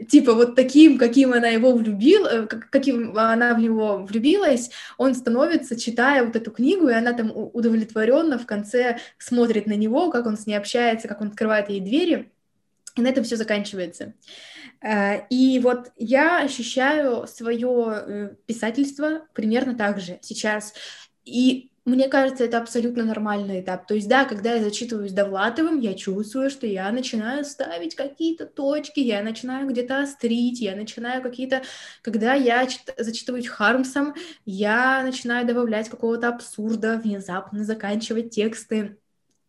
[0.07, 4.69] Типа вот таким, каким она его влюбила, э, как- каким она в него влюбилась,
[4.99, 10.11] он становится, читая вот эту книгу, и она там удовлетворенно в конце смотрит на него,
[10.11, 12.32] как он с ней общается, как он открывает ей двери.
[12.95, 14.13] И на этом все заканчивается.
[14.81, 20.73] Э, И вот я ощущаю свое писательство примерно так же сейчас.
[21.25, 23.87] И мне кажется, это абсолютно нормальный этап.
[23.87, 29.01] То есть, да, когда я зачитываюсь Довлатовым, я чувствую, что я начинаю ставить какие-то точки,
[29.01, 31.63] я начинаю где-то острить, я начинаю какие-то...
[32.01, 34.15] Когда я чит- зачитываюсь Хармсом,
[34.45, 38.97] я начинаю добавлять какого-то абсурда, внезапно заканчивать тексты.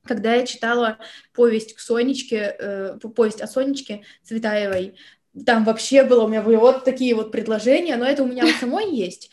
[0.04, 0.98] Когда я читала
[1.32, 4.94] повесть к Сонечке, э, по- повесть о Сонечке Цветаевой,
[5.46, 8.50] там вообще было, у меня были вот такие вот предложения, но это у меня у
[8.60, 9.30] самой есть.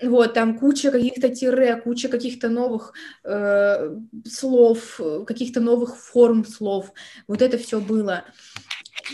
[0.00, 2.92] Вот, там куча каких-то тире, куча каких-то новых
[3.24, 3.96] э,
[4.26, 6.92] слов, каких-то новых форм слов.
[7.28, 8.24] Вот это все было.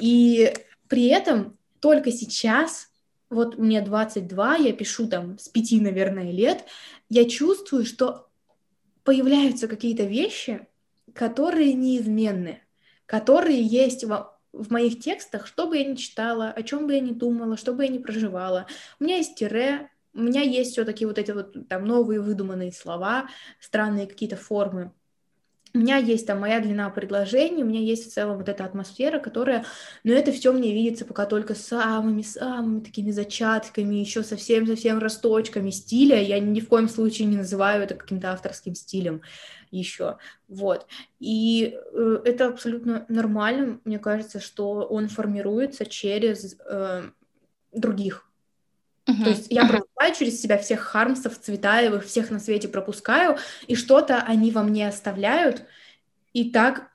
[0.00, 0.52] И
[0.88, 2.88] при этом только сейчас,
[3.28, 6.64] вот мне 22, я пишу там с 5, наверное, лет,
[7.10, 8.28] я чувствую, что
[9.04, 10.66] появляются какие-то вещи,
[11.14, 12.60] которые неизменны,
[13.06, 17.00] которые есть во, в моих текстах, что бы я ни читала, о чем бы я
[17.00, 18.66] ни думала, что бы я ни проживала.
[18.98, 23.28] У меня есть тире, у меня есть все-таки вот эти вот там новые выдуманные слова,
[23.60, 24.92] странные какие-то формы.
[25.74, 29.20] у меня есть там моя длина предложений, у меня есть в целом вот эта атмосфера,
[29.20, 29.64] которая,
[30.02, 36.20] но это все мне видится пока только самыми-самыми такими зачатками, еще совсем-совсем росточками стиля.
[36.20, 39.22] Я ни в коем случае не называю это каким-то авторским стилем
[39.70, 40.86] еще, вот.
[41.20, 47.10] И э, это абсолютно нормально, мне кажется, что он формируется через э,
[47.72, 48.28] других
[49.08, 49.24] Uh-huh.
[49.24, 54.18] То есть я пропускаю через себя всех Хармсов, Цветаевых, всех на свете пропускаю, и что-то
[54.18, 55.64] они во мне оставляют,
[56.34, 56.90] и так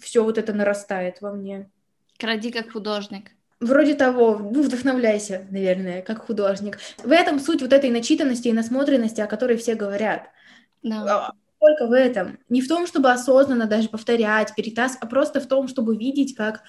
[0.00, 1.70] все вот это нарастает во мне.
[2.18, 3.30] Кради как художник.
[3.60, 6.78] Вроде того, ну, вдохновляйся, наверное, как художник.
[6.98, 10.28] В этом суть вот этой начитанности и насмотренности, о которой все говорят.
[10.82, 11.32] Да.
[11.66, 12.38] Только в этом.
[12.48, 16.62] Не в том, чтобы осознанно даже повторять, перетас, а просто в том, чтобы видеть, как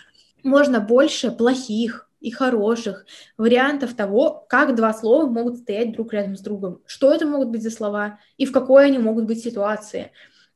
[0.44, 3.06] можно больше плохих, и хороших
[3.38, 7.62] вариантов того, как два слова могут стоять друг рядом с другом, что это могут быть
[7.62, 10.12] за слова и в какой они могут быть ситуации.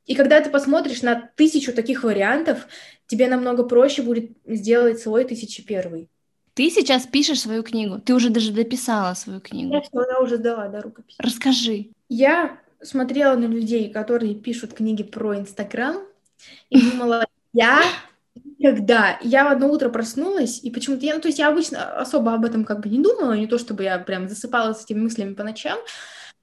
[0.05, 2.67] И когда ты посмотришь на тысячу таких вариантов,
[3.05, 6.09] тебе намного проще будет сделать свой тысячи первый.
[6.55, 9.73] Ты сейчас пишешь свою книгу, ты уже даже дописала свою книгу.
[9.73, 11.15] Я она уже сдала, да, рукопись.
[11.19, 11.91] Расскажи.
[12.09, 15.97] Я смотрела на людей, которые пишут книги про Инстаграм,
[16.69, 17.81] и думала, я
[18.61, 22.33] когда я в одно утро проснулась, и почему-то я, ну, то есть я обычно особо
[22.33, 25.33] об этом как бы не думала, не то чтобы я прям засыпала с этими мыслями
[25.33, 25.79] по ночам,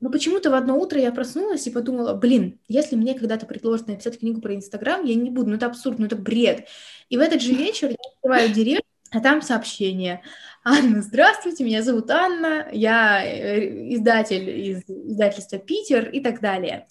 [0.00, 4.18] но почему-то в одно утро я проснулась и подумала, блин, если мне когда-то предложат написать
[4.20, 6.68] книгу про Инстаграм, я не буду, ну это абсурд, ну это бред.
[7.08, 10.22] И в этот же вечер я открываю директ, а там сообщение.
[10.70, 16.86] Анна, здравствуйте, меня зовут Анна, я э, издатель из издательства Питер и так далее.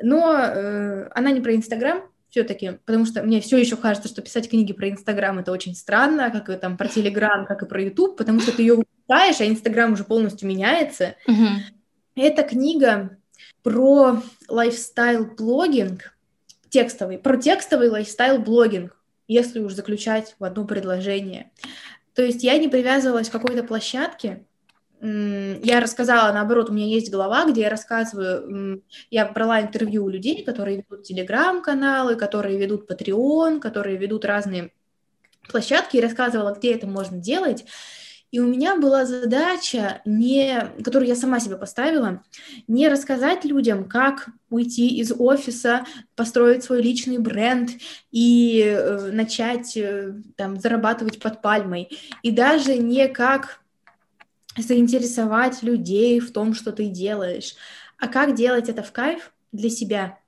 [0.00, 4.48] Но э, она не про Инстаграм, все-таки, потому что мне все еще кажется, что писать
[4.48, 8.16] книги про Инстаграм это очень странно, как и там про Телеграм, как и про Ютуб,
[8.16, 11.16] потому что ты ее выпускаешь, а Инстаграм уже полностью меняется.
[11.26, 11.56] Uh-huh.
[12.14, 13.18] Эта книга
[13.64, 16.02] про lifestyle blogging,
[16.68, 18.92] текстовый, про текстовый lifestyle blogging,
[19.26, 21.50] если уж заключать в одно предложение.
[22.18, 24.44] То есть я не привязывалась к какой-то площадке,
[25.00, 30.44] я рассказала, наоборот, у меня есть глава, где я рассказываю, я брала интервью у людей,
[30.44, 34.72] которые ведут телеграм-каналы, которые ведут Patreon, которые ведут разные
[35.48, 37.64] площадки, и рассказывала, где это можно делать.
[38.30, 42.22] И у меня была задача, не, которую я сама себе поставила,
[42.66, 47.70] не рассказать людям, как уйти из офиса, построить свой личный бренд
[48.10, 51.88] и э, начать э, там, зарабатывать под пальмой.
[52.22, 53.60] И даже не как
[54.58, 57.54] заинтересовать людей в том, что ты делаешь.
[57.98, 60.18] А как делать это в кайф для себя?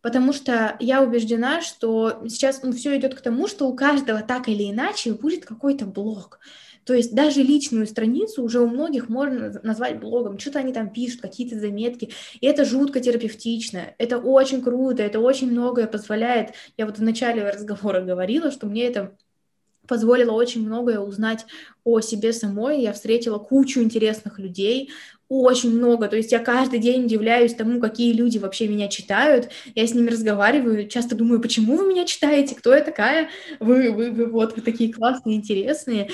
[0.00, 4.48] Потому что я убеждена, что сейчас ну, все идет к тому, что у каждого так
[4.48, 6.38] или иначе будет какой-то блог.
[6.86, 10.38] То есть даже личную страницу уже у многих можно назвать блогом.
[10.38, 12.12] Что-то они там пишут, какие-то заметки.
[12.40, 13.94] И это жутко терапевтично.
[13.98, 16.54] Это очень круто, это очень многое позволяет.
[16.76, 19.16] Я вот в начале разговора говорила, что мне это
[19.88, 21.46] позволило очень многое узнать
[21.82, 22.80] о себе самой.
[22.82, 24.90] Я встретила кучу интересных людей,
[25.28, 26.06] очень много.
[26.06, 29.48] То есть я каждый день удивляюсь тому, какие люди вообще меня читают.
[29.74, 33.28] Я с ними разговариваю, часто думаю, почему вы меня читаете, кто я такая?
[33.58, 36.10] Вы, вы, вы вот, вы такие классные, интересные.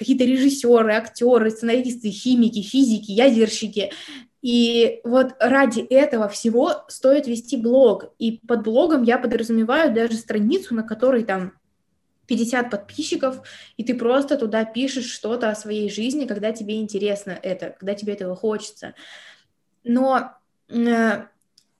[0.00, 3.92] Какие-то режиссеры, актеры, сценаристы, химики, физики, ядерщики.
[4.40, 8.14] И вот ради этого всего стоит вести блог.
[8.18, 11.52] И под блогом я подразумеваю даже страницу, на которой там
[12.28, 13.46] 50 подписчиков,
[13.76, 18.14] и ты просто туда пишешь что-то о своей жизни, когда тебе интересно это, когда тебе
[18.14, 18.94] этого хочется.
[19.84, 20.32] Но
[20.70, 21.24] э,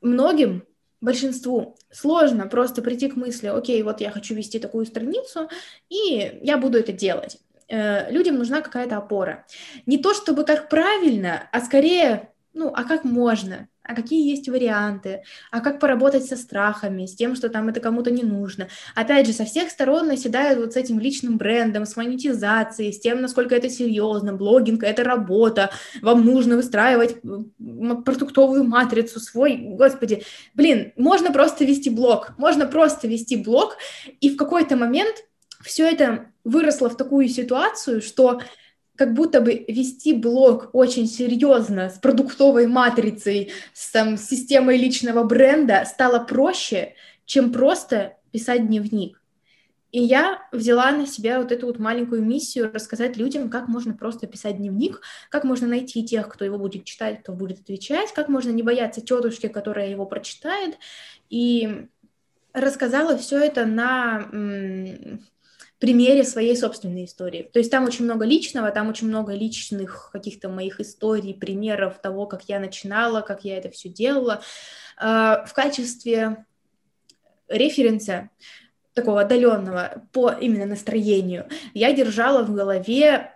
[0.02, 0.64] многим,
[1.00, 5.48] большинству, сложно просто прийти к мысли, окей, вот я хочу вести такую страницу,
[5.88, 7.38] и я буду это делать.
[7.70, 9.46] Э, людям нужна какая-то опора.
[9.86, 15.22] Не то чтобы как правильно, а скорее, ну, а как можно а какие есть варианты,
[15.50, 18.68] а как поработать со страхами, с тем, что там это кому-то не нужно.
[18.94, 23.20] Опять же, со всех сторон наседают вот с этим личным брендом, с монетизацией, с тем,
[23.20, 25.70] насколько это серьезно, блогинг— это работа,
[26.02, 27.16] вам нужно выстраивать
[28.04, 30.22] продуктовую матрицу свой, господи,
[30.54, 33.76] блин, можно просто вести блог, можно просто вести блог,
[34.20, 35.16] и в какой-то момент
[35.60, 38.40] все это выросло в такую ситуацию, что
[38.96, 45.84] как будто бы вести блог очень серьезно, с продуктовой матрицей, с там, системой личного бренда
[45.86, 46.94] стало проще,
[47.24, 49.20] чем просто писать дневник.
[49.92, 54.26] И я взяла на себя вот эту вот маленькую миссию рассказать людям, как можно просто
[54.26, 55.00] писать дневник,
[55.30, 59.00] как можно найти тех, кто его будет читать, кто будет отвечать, как можно не бояться
[59.00, 60.76] тетушки, которая его прочитает.
[61.28, 61.86] И
[62.52, 64.28] рассказала все это на
[65.80, 67.48] примере своей собственной истории.
[67.52, 72.26] То есть там очень много личного, там очень много личных каких-то моих историй, примеров того,
[72.26, 74.42] как я начинала, как я это все делала.
[74.98, 76.44] А, в качестве
[77.48, 78.28] референса,
[78.92, 83.32] такого отдаленного по именно настроению, я держала в голове,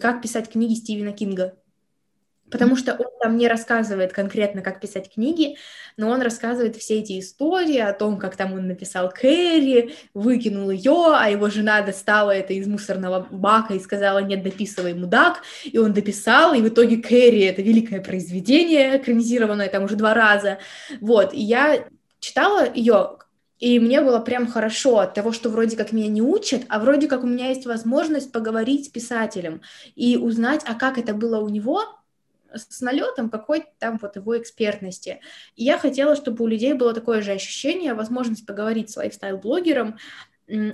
[0.00, 1.56] как писать книги Стивена Кинга.
[2.50, 5.56] Потому что он там не рассказывает конкретно, как писать книги,
[5.96, 11.14] но он рассказывает все эти истории о том, как там он написал Кэрри, выкинул ее,
[11.14, 15.92] а его жена достала это из мусорного бака и сказала, нет, дописывай, мудак, и он
[15.92, 20.58] дописал, и в итоге Кэрри— это великое произведение, экранизированное там уже два раза,
[21.00, 21.84] вот, и я
[22.20, 23.18] читала ее,
[23.58, 27.08] и мне было прям хорошо от того, что вроде как меня не учат, а вроде
[27.08, 29.62] как у меня есть возможность поговорить с писателем
[29.96, 31.82] и узнать, а как это было у него,
[32.54, 35.20] с налетом какой-то там вот его экспертности.
[35.56, 39.98] И я хотела, чтобы у людей было такое же ощущение, возможность поговорить с лайфстайл-блогером,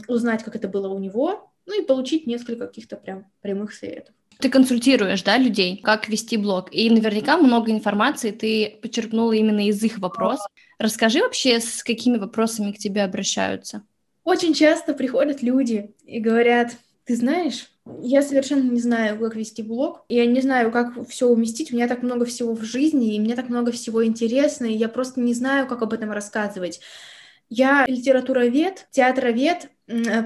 [0.08, 4.14] узнать, как это было у него, ну и получить несколько каких-то прям прямых советов.
[4.38, 9.82] Ты консультируешь, да, людей, как вести блог, и наверняка много информации ты почерпнула именно из
[9.82, 10.46] их вопросов.
[10.78, 13.82] Расскажи вообще, с какими вопросами к тебе обращаются?
[14.24, 20.04] Очень часто приходят люди и говорят, ты знаешь, я совершенно не знаю, как вести блог.
[20.08, 21.72] Я не знаю, как все уместить.
[21.72, 24.88] У меня так много всего в жизни, и мне так много всего интересно, и я
[24.88, 26.80] просто не знаю, как об этом рассказывать.
[27.50, 29.70] Я литературовед, театровед,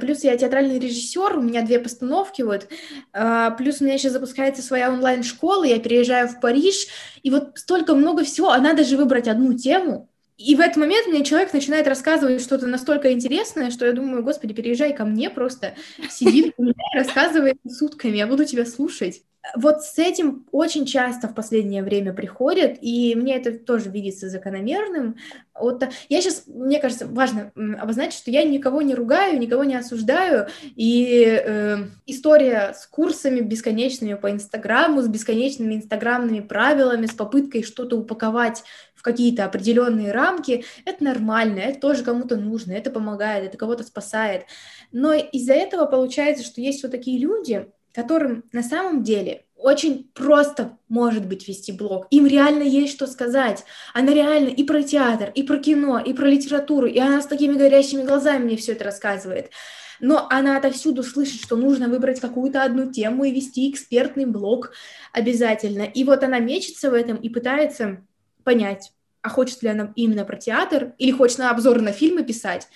[0.00, 2.68] плюс я театральный режиссер, у меня две постановки вот,
[3.12, 6.86] а, плюс у меня сейчас запускается своя онлайн-школа, я переезжаю в Париж,
[7.24, 10.08] и вот столько много всего, а надо же выбрать одну тему,
[10.38, 14.54] и в этот момент мне человек начинает рассказывать что-то настолько интересное, что я думаю, господи,
[14.54, 15.74] переезжай ко мне, просто
[16.08, 19.22] сиди у меня и рассказывай сутками, я буду тебя слушать.
[19.56, 25.16] Вот с этим очень часто в последнее время приходят, и мне это тоже видится закономерным.
[25.54, 30.48] Вот я сейчас, мне кажется, важно обозначить, что я никого не ругаю, никого не осуждаю,
[30.76, 37.96] и э, история с курсами бесконечными по Инстаграму, с бесконечными инстаграмными правилами, с попыткой что-то
[37.96, 38.62] упаковать
[38.94, 44.44] в какие-то определенные рамки, это нормально, это тоже кому-то нужно, это помогает, это кого-то спасает.
[44.92, 47.68] Но из-за этого получается, что есть вот такие люди,
[47.98, 52.06] которым на самом деле очень просто может быть вести блог.
[52.10, 53.64] Им реально есть что сказать.
[53.92, 57.54] Она реально и про театр, и про кино, и про литературу, и она с такими
[57.54, 59.50] горящими глазами мне все это рассказывает.
[59.98, 64.70] Но она отовсюду слышит, что нужно выбрать какую-то одну тему и вести экспертный блог
[65.12, 65.82] обязательно.
[65.82, 68.06] И вот она мечется в этом и пытается
[68.44, 68.92] понять,
[69.22, 72.68] а хочет ли она именно про театр, или хочет на обзоры на фильмы писать,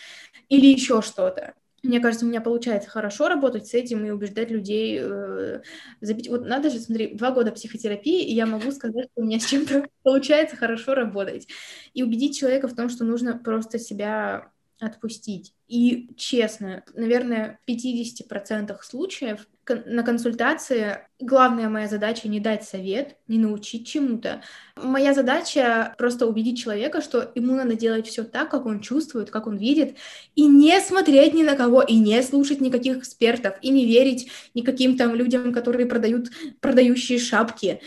[0.49, 1.55] или еще что-то.
[1.83, 5.63] Мне кажется, у меня получается хорошо работать с этим и убеждать людей э,
[6.01, 6.29] забить.
[6.29, 9.47] Вот надо же, смотри, два года психотерапии, и я могу сказать, что у меня с
[9.47, 11.49] чем-то получается хорошо работать.
[11.93, 15.55] И убедить человека в том, что нужно просто себя отпустить.
[15.67, 23.39] И честно, наверное, в 50% случаев на консультации главная моя задача не дать совет, не
[23.39, 24.43] научить чему-то.
[24.77, 29.47] Моя задача просто убедить человека, что ему надо делать все так, как он чувствует, как
[29.47, 29.97] он видит,
[30.35, 34.97] и не смотреть ни на кого, и не слушать никаких экспертов, и не верить никаким
[34.97, 37.81] там людям, которые продают продающие шапки.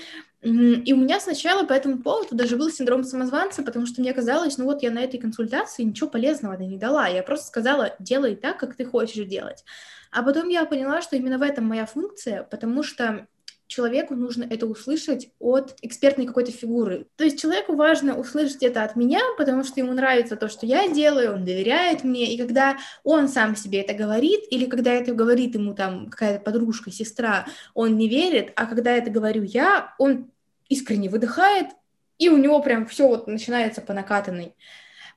[0.46, 4.60] И у меня сначала по этому поводу даже был синдром самозванца, потому что мне казалось,
[4.60, 7.08] ну вот я на этой консультации ничего полезного не дала.
[7.08, 9.66] Я просто сказала, делай так, как ты хочешь делать.
[10.16, 13.28] А потом я поняла, что именно в этом моя функция, потому что
[13.68, 17.08] человеку нужно это услышать от экспертной какой-то фигуры.
[17.18, 20.88] То есть человеку важно услышать это от меня, потому что ему нравится то, что я
[20.88, 25.56] делаю, он доверяет мне, и когда он сам себе это говорит, или когда это говорит
[25.56, 30.32] ему там какая-то подружка, сестра, он не верит, а когда это говорю я, он
[30.70, 31.68] искренне выдыхает,
[32.20, 34.56] и у него прям все вот начинается по накатанной.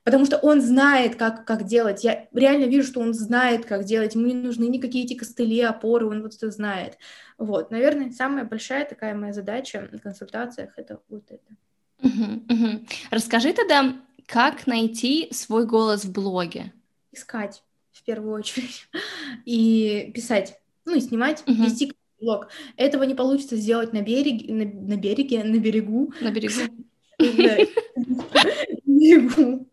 [0.05, 2.03] Потому что он знает, как, как делать.
[2.05, 4.15] Я реально вижу, что он знает, как делать.
[4.15, 6.97] Ему не нужны никакие эти костыли, опоры, он вот это знает.
[7.37, 11.45] Вот, наверное, самая большая такая моя задача на консультациях— это вот это.
[12.03, 12.89] Uh-huh, uh-huh.
[13.11, 13.97] Расскажи тогда,
[14.27, 16.73] как найти свой голос в блоге?
[17.13, 18.89] Искать, в первую очередь,
[19.45, 21.65] и писать, ну и снимать, uh-huh.
[21.65, 22.49] вести блог.
[22.77, 26.13] Этого не получится сделать на береге, на, на береге, на берегу.
[26.21, 26.73] На берегу.
[28.85, 29.69] берегу.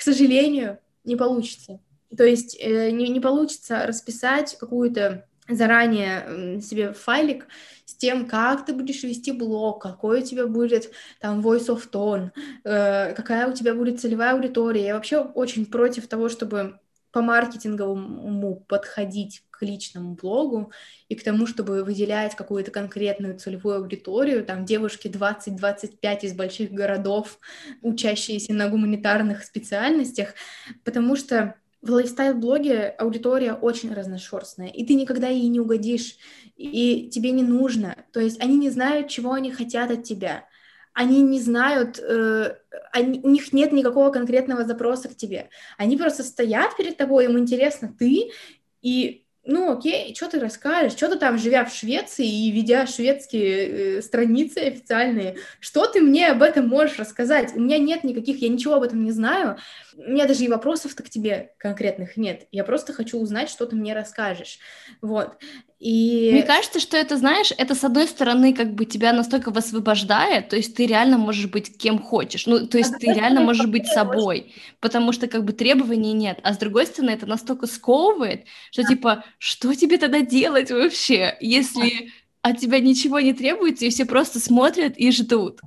[0.00, 1.78] К сожалению, не получится.
[2.16, 7.46] То есть э, не, не получится расписать какую-то заранее себе файлик
[7.84, 10.90] с тем, как ты будешь вести блог, какой у тебя будет
[11.20, 12.30] там voice of tone,
[12.64, 14.86] э, какая у тебя будет целевая аудитория.
[14.86, 16.80] Я вообще очень против того, чтобы
[17.12, 20.72] по маркетинговому подходить к личному блогу
[21.08, 27.38] и к тому, чтобы выделять какую-то конкретную целевую аудиторию, там девушки 20-25 из больших городов,
[27.82, 30.34] учащиеся на гуманитарных специальностях,
[30.84, 36.16] потому что в лайфстайл-блоге аудитория очень разношерстная, и ты никогда ей не угодишь,
[36.56, 37.96] и тебе не нужно.
[38.12, 40.44] То есть они не знают, чего они хотят от тебя
[41.00, 42.56] они не знают, э,
[42.92, 45.48] они, у них нет никакого конкретного запроса к тебе.
[45.78, 48.30] Они просто стоят перед тобой, им интересно ты,
[48.82, 53.98] и ну окей, что ты расскажешь, что ты там, живя в Швеции и ведя шведские
[53.98, 57.52] э, страницы официальные, что ты мне об этом можешь рассказать?
[57.54, 59.56] У меня нет никаких, я ничего об этом не знаю,
[59.96, 63.76] у меня даже и вопросов-то к тебе конкретных нет, я просто хочу узнать, что ты
[63.76, 64.58] мне расскажешь,
[65.00, 65.36] вот.
[65.78, 66.28] И...
[66.32, 70.56] Мне кажется, что это, знаешь, это с одной стороны как бы тебя настолько высвобождает, то
[70.56, 73.86] есть ты реально можешь быть кем хочешь, ну, то есть а ты реально можешь быть
[73.86, 78.84] собой, потому что как бы требований нет, а с другой стороны это настолько сковывает, что
[78.84, 82.10] типа, что тебе тогда делать вообще, если
[82.42, 85.60] от тебя ничего не требуется, и все просто смотрят и ждут.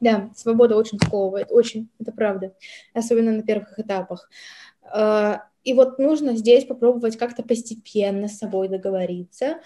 [0.00, 2.52] Да, свобода очень сковывает, очень, это правда,
[2.92, 4.28] особенно на первых этапах.
[4.82, 9.60] А, и вот нужно здесь попробовать как-то постепенно с собой договориться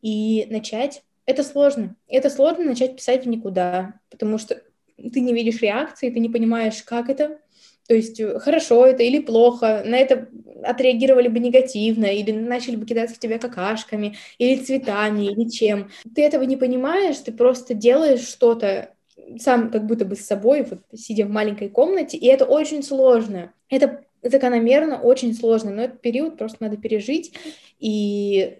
[0.00, 1.02] и начать.
[1.26, 1.96] Это сложно.
[2.08, 4.62] Это сложно начать писать в никуда, потому что
[4.96, 7.40] ты не видишь реакции, ты не понимаешь, как это,
[7.88, 10.28] то есть э, хорошо это или плохо, на это
[10.62, 15.90] отреагировали бы негативно, или начали бы кидаться в тебя какашками, или цветами, или чем.
[16.14, 18.94] Ты этого не понимаешь, ты просто делаешь что-то
[19.38, 23.52] сам как будто бы с собой, вот сидя в маленькой комнате, и это очень сложно.
[23.70, 27.32] Это закономерно очень сложно, но этот период просто надо пережить
[27.78, 28.58] и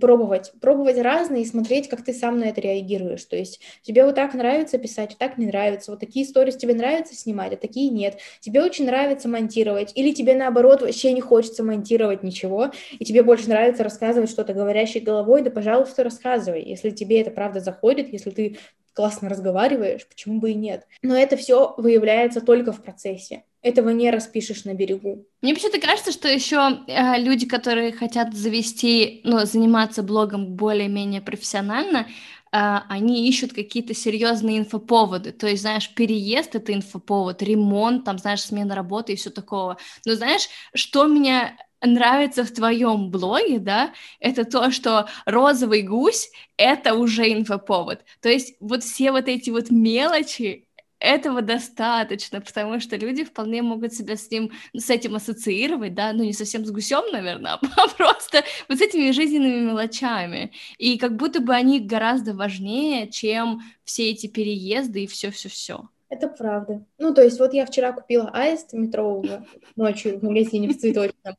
[0.00, 3.24] пробовать, пробовать разные и смотреть, как ты сам на это реагируешь.
[3.24, 6.74] То есть тебе вот так нравится писать, вот так не нравится, вот такие истории тебе
[6.74, 8.18] нравится снимать, а такие нет.
[8.40, 13.48] Тебе очень нравится монтировать, или тебе наоборот вообще не хочется монтировать ничего, и тебе больше
[13.48, 16.62] нравится рассказывать что-то говорящей головой, да, пожалуйста, рассказывай.
[16.62, 18.58] Если тебе это правда заходит, если ты
[18.94, 20.88] классно разговариваешь, почему бы и нет.
[21.02, 23.44] Но это все выявляется только в процессе.
[23.68, 25.26] Этого не распишешь на берегу.
[25.42, 31.98] Мне почему-то кажется, что еще э, люди, которые хотят завести, ну, заниматься блогом более-менее профессионально,
[31.98, 32.06] э,
[32.50, 35.32] они ищут какие-то серьезные инфоповоды.
[35.32, 39.76] То есть, знаешь, переезд это инфоповод, ремонт, там, знаешь, смена работы и все такого.
[40.06, 46.94] Но знаешь, что меня нравится в твоем блоге, да, это то, что розовый гусь— это
[46.94, 48.00] уже инфоповод.
[48.22, 50.67] То есть вот все вот эти вот мелочи,
[51.00, 56.24] этого достаточно, потому что люди вполне могут себя с ним, с этим ассоциировать, да, ну
[56.24, 60.52] не совсем с гусем, наверное, а просто вот с этими жизненными мелочами.
[60.78, 65.88] И как будто бы они гораздо важнее, чем все эти переезды и все-все-все.
[66.10, 66.84] Это правда.
[66.98, 69.44] Ну, то есть вот я вчера купила аист метрового
[69.76, 71.36] ночью в магазине в цветочном.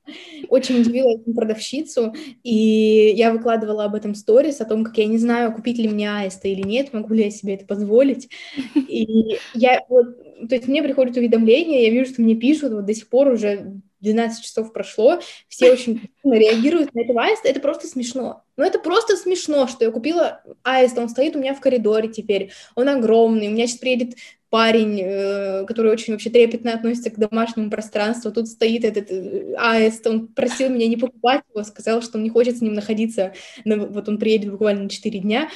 [0.47, 2.13] Очень удивила продавщицу,
[2.43, 6.11] и я выкладывала об этом сторис, о том, как я не знаю, купить ли мне
[6.11, 8.29] аиста или нет, могу ли я себе это позволить.
[8.75, 12.93] И я вот, то есть мне приходят уведомления, я вижу, что мне пишут, вот до
[12.93, 18.43] сих пор уже 12 часов прошло, все очень реагируют на этого аиста, это просто смешно.
[18.55, 22.51] Ну, это просто смешно, что я купила аист, он стоит у меня в коридоре теперь,
[22.75, 24.15] он огромный, у меня сейчас приедет
[24.49, 30.05] парень, э, который очень вообще трепетно относится к домашнему пространству, тут стоит этот э, аист,
[30.07, 33.33] он просил меня не покупать его, сказал, что он не хочет с ним находиться,
[33.65, 35.49] вот он приедет буквально на 4 дня,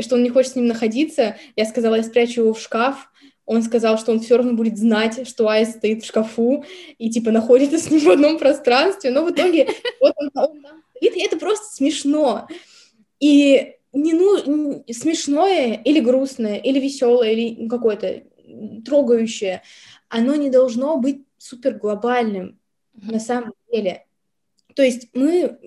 [0.00, 3.10] что он не хочет с ним находиться, я сказала, я спрячу его в шкаф,
[3.46, 6.64] он сказал, что он все равно будет знать, что аист стоит в шкафу
[6.98, 9.68] и, типа, находится с ним в одном пространстве, но в итоге
[10.00, 12.48] вот он, он там стоит, и это просто смешно.
[13.20, 18.22] И не ну, смешное или грустное, или веселое, или какое-то
[18.84, 19.62] трогающее,
[20.08, 22.58] оно не должно быть супер глобальным
[22.94, 24.06] на самом деле.
[24.76, 25.58] То есть мы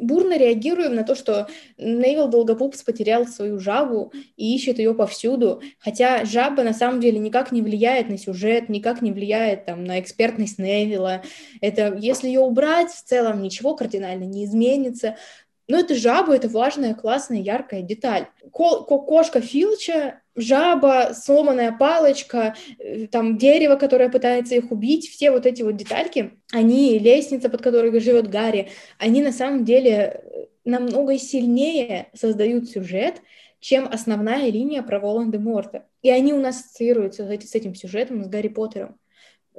[0.00, 1.46] бурно реагируем на то, что
[1.76, 7.52] Невил Долгопупс потерял свою жабу и ищет ее повсюду, хотя жаба на самом деле никак
[7.52, 11.22] не влияет на сюжет, никак не влияет там, на экспертность Невилла.
[11.60, 15.16] Это, если ее убрать, в целом ничего кардинально не изменится.
[15.70, 18.26] Но это жаба, это важная, классная, яркая деталь.
[18.52, 25.46] Ко- кошка Филча, жаба, сломанная палочка, э, там дерево, которое пытается их убить, все вот
[25.46, 31.16] эти вот детальки, они, лестница, под которой живет Гарри, они на самом деле э, намного
[31.18, 33.22] сильнее создают сюжет,
[33.60, 35.84] чем основная линия про Волан-де-Морта.
[36.02, 38.96] И они у нас ассоциируются с этим сюжетом, с Гарри Поттером.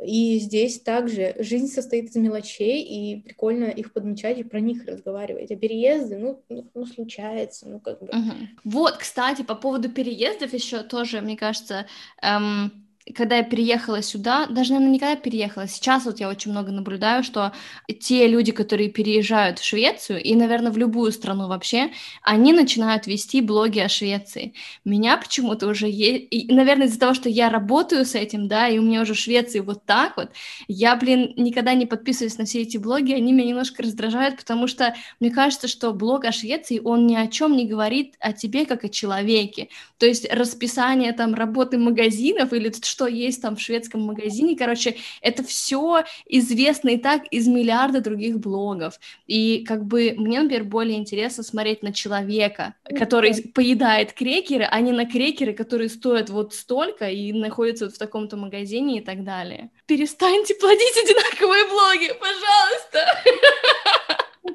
[0.04, 5.52] И здесь также жизнь состоит из мелочей, и прикольно их подмечать и про них разговаривать.
[5.52, 8.08] А переезды, ну, ну, ну случается, ну как бы.
[8.08, 8.32] Угу.
[8.64, 11.88] Вот, кстати, по поводу переездов еще тоже, мне кажется,
[12.22, 12.81] эм,
[13.16, 17.52] когда я переехала сюда, даже, наверное, никогда переехала, сейчас вот я очень много наблюдаю, что
[18.00, 21.92] те люди, которые переезжают в Швецию и, наверное, в любую страну вообще,
[22.22, 24.54] они начинают вести блоги о Швеции.
[24.86, 28.78] Меня почему-то уже есть, и, наверное, из-за того, что я работаю с этим, да, и
[28.78, 30.30] у меня уже в Швеции вот так вот,
[30.68, 34.96] я, блин, никогда не подписываюсь на все эти блоги, они меня немножко раздражают, потому что
[35.20, 38.84] мне кажется, что блог о Швеции, он ни о чем не говорит о тебе как
[38.84, 39.70] о человеке.
[39.98, 45.44] То есть расписание там работы магазинов или что есть там в шведском магазине, короче, это
[45.44, 49.00] все известно и так из миллиарда других блогов.
[49.28, 54.92] И как бы мне, например, более интересно смотреть на человека, который поедает крекеры, а не
[54.92, 59.72] на крекеры, которые стоят вот столько и находятся вот в таком-то магазине и так далее.
[59.86, 63.00] Перестаньте плодить одинаковые блоги, пожалуйста!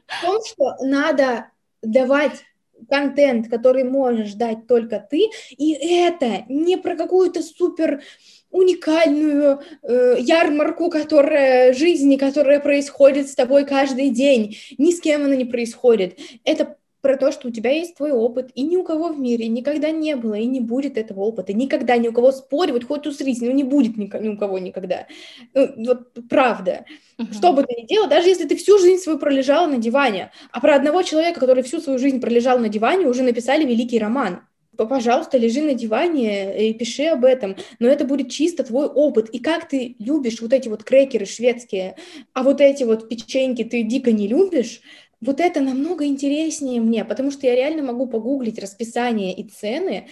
[0.06, 1.50] В том, что надо
[1.82, 2.44] давать
[2.88, 8.02] контент, который можешь дать только ты, и это не про какую-то супер
[8.50, 14.56] уникальную э, ярмарку, которая жизни, которая происходит с тобой каждый день.
[14.78, 16.18] Ни с кем она не происходит.
[16.44, 19.48] Это про то, что у тебя есть твой опыт, и ни у кого в мире
[19.48, 23.40] никогда не было и не будет этого опыта, никогда ни у кого споривать, хоть усрись,
[23.40, 25.06] ну не будет ни, ни у кого никогда.
[25.54, 26.84] Ну, вот правда.
[27.18, 27.32] Uh-huh.
[27.32, 30.60] Что бы ты ни делал, даже если ты всю жизнь свою пролежала на диване, а
[30.60, 34.40] про одного человека, который всю свою жизнь пролежал на диване, уже написали великий роман
[34.84, 39.38] пожалуйста, лежи на диване и пиши об этом, но это будет чисто твой опыт, и
[39.38, 41.96] как ты любишь вот эти вот крекеры шведские,
[42.34, 44.82] а вот эти вот печеньки ты дико не любишь,
[45.20, 50.08] вот это намного интереснее мне, потому что я реально могу погуглить расписание и цены,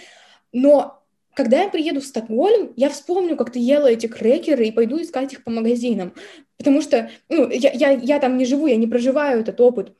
[0.52, 1.02] но
[1.34, 5.32] когда я приеду в Стокгольм, я вспомню, как ты ела эти крекеры и пойду искать
[5.32, 6.14] их по магазинам,
[6.56, 9.92] потому что ну, я, я, я там не живу, я не проживаю этот опыт.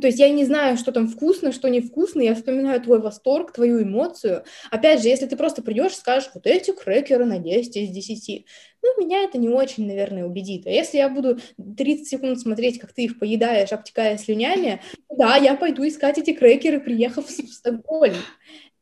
[0.00, 3.80] То есть я не знаю, что там вкусно, что невкусно, я вспоминаю твой восторг, твою
[3.80, 4.42] эмоцию.
[4.72, 8.44] Опять же, если ты просто придешь и скажешь, вот эти крекеры на 10 из 10,
[8.84, 10.66] ну, меня это не очень, наверное, убедит.
[10.66, 11.38] А если я буду
[11.76, 16.80] 30 секунд смотреть, как ты их поедаешь, обтекая слюнями, да, я пойду искать эти крекеры,
[16.80, 18.16] приехав в Стокгольм.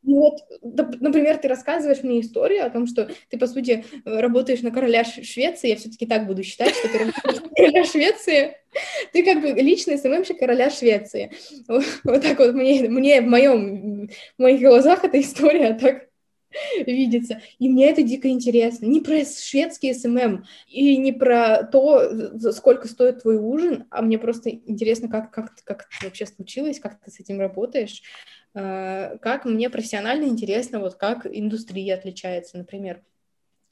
[0.05, 4.71] И вот, например, ты рассказываешь мне историю о том, что ты, по сути, работаешь на
[4.71, 8.57] короля Швеции, я все-таки так буду считать, что ты работаешь на короля Швеции,
[9.13, 11.31] ты как бы личный СММщик короля Швеции.
[11.69, 16.09] Вот, вот так вот мне, мне в, моем, в моих глазах эта история так
[16.85, 17.41] видится.
[17.59, 18.85] И мне это дико интересно.
[18.85, 24.49] Не про шведский SMM и не про то, сколько стоит твой ужин, а мне просто
[24.49, 28.01] интересно, как, как, как это вообще случилось, как ты с этим работаешь,
[28.53, 33.01] э, как мне профессионально интересно, вот как индустрия отличается, например,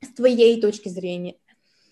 [0.01, 1.35] с твоей точки зрения.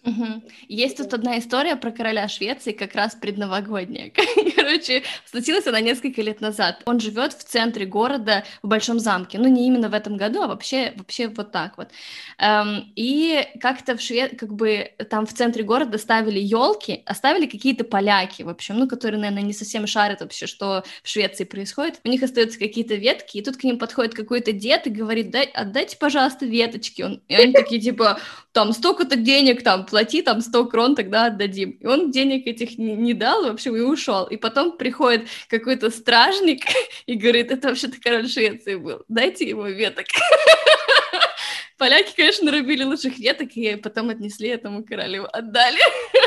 [0.04, 0.44] Угу.
[0.70, 4.12] Есть тут одна история про короля Швеции, как раз предновогодняя.
[4.56, 6.82] Короче, случилась она несколько лет назад.
[6.86, 9.38] Он живет в центре города, в Большом замке.
[9.38, 11.90] Ну, не именно в этом году, а вообще, вообще вот так вот.
[12.38, 14.30] Эм, и как-то в Шве...
[14.30, 19.20] как бы там в центре города ставили елки, оставили какие-то поляки, в общем, ну, которые,
[19.20, 22.00] наверное, не совсем шарят вообще, что в Швеции происходит.
[22.06, 25.44] У них остаются какие-то ветки, и тут к ним подходит какой-то дед и говорит, Дай,
[25.44, 27.02] отдайте, пожалуйста, веточки.
[27.02, 27.22] Он...
[27.28, 28.20] И они такие, типа,
[28.54, 31.72] там, столько-то денег, там, плати там 100 крон, тогда отдадим.
[31.72, 34.26] И он денег этих не, не дал, в общем, и ушел.
[34.28, 36.64] И потом приходит какой-то стражник
[37.06, 40.06] и говорит, это вообще-то король Швеции был, дайте ему веток.
[41.78, 45.80] Поляки, конечно, нарубили лучших веток, и потом отнесли этому королю, отдали.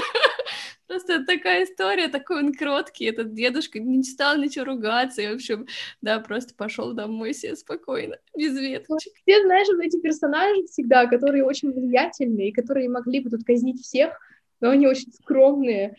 [0.93, 5.67] Просто такая история, такой он кроткий, этот дедушка не стал ничего ругаться, и, в общем,
[6.03, 9.15] да, просто пошел домой себе спокойно, без веточек.
[9.23, 14.21] Все, знаешь, вот эти персонажи всегда, которые очень влиятельные, которые могли бы тут казнить всех,
[14.61, 15.97] но они очень скромные,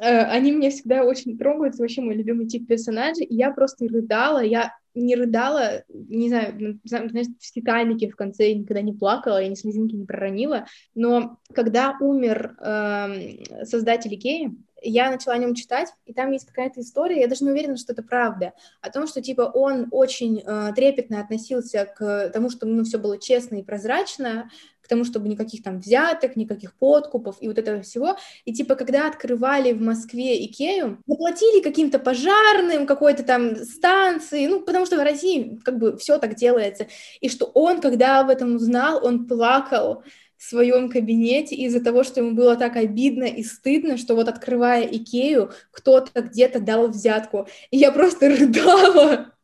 [0.00, 3.88] э, они меня всегда очень трогают, это вообще мой любимый тип персонажей, и я просто
[3.88, 8.92] рыдала, я не рыдала, не знаю, ну, знаешь, в «Титанике» в конце я никогда не
[8.92, 15.38] плакала, я ни слезинки не проронила, но когда умер э, создатель Икеи, я начала о
[15.38, 18.90] нем читать, и там есть какая-то история, я даже не уверена, что это правда, о
[18.90, 23.56] том, что, типа, он очень э, трепетно относился к тому, что, ну, все было честно
[23.56, 24.50] и прозрачно,
[24.88, 28.16] к тому, чтобы никаких там взяток, никаких подкупов и вот этого всего.
[28.46, 34.86] И типа, когда открывали в Москве Икею, заплатили каким-то пожарным, какой-то там станции, ну, потому
[34.86, 36.86] что в России как бы все так делается.
[37.20, 40.04] И что он, когда об этом узнал, он плакал
[40.38, 44.84] в своем кабинете из-за того, что ему было так обидно и стыдно, что вот открывая
[44.86, 47.46] Икею, кто-то где-то дал взятку.
[47.70, 49.34] И я просто рыдала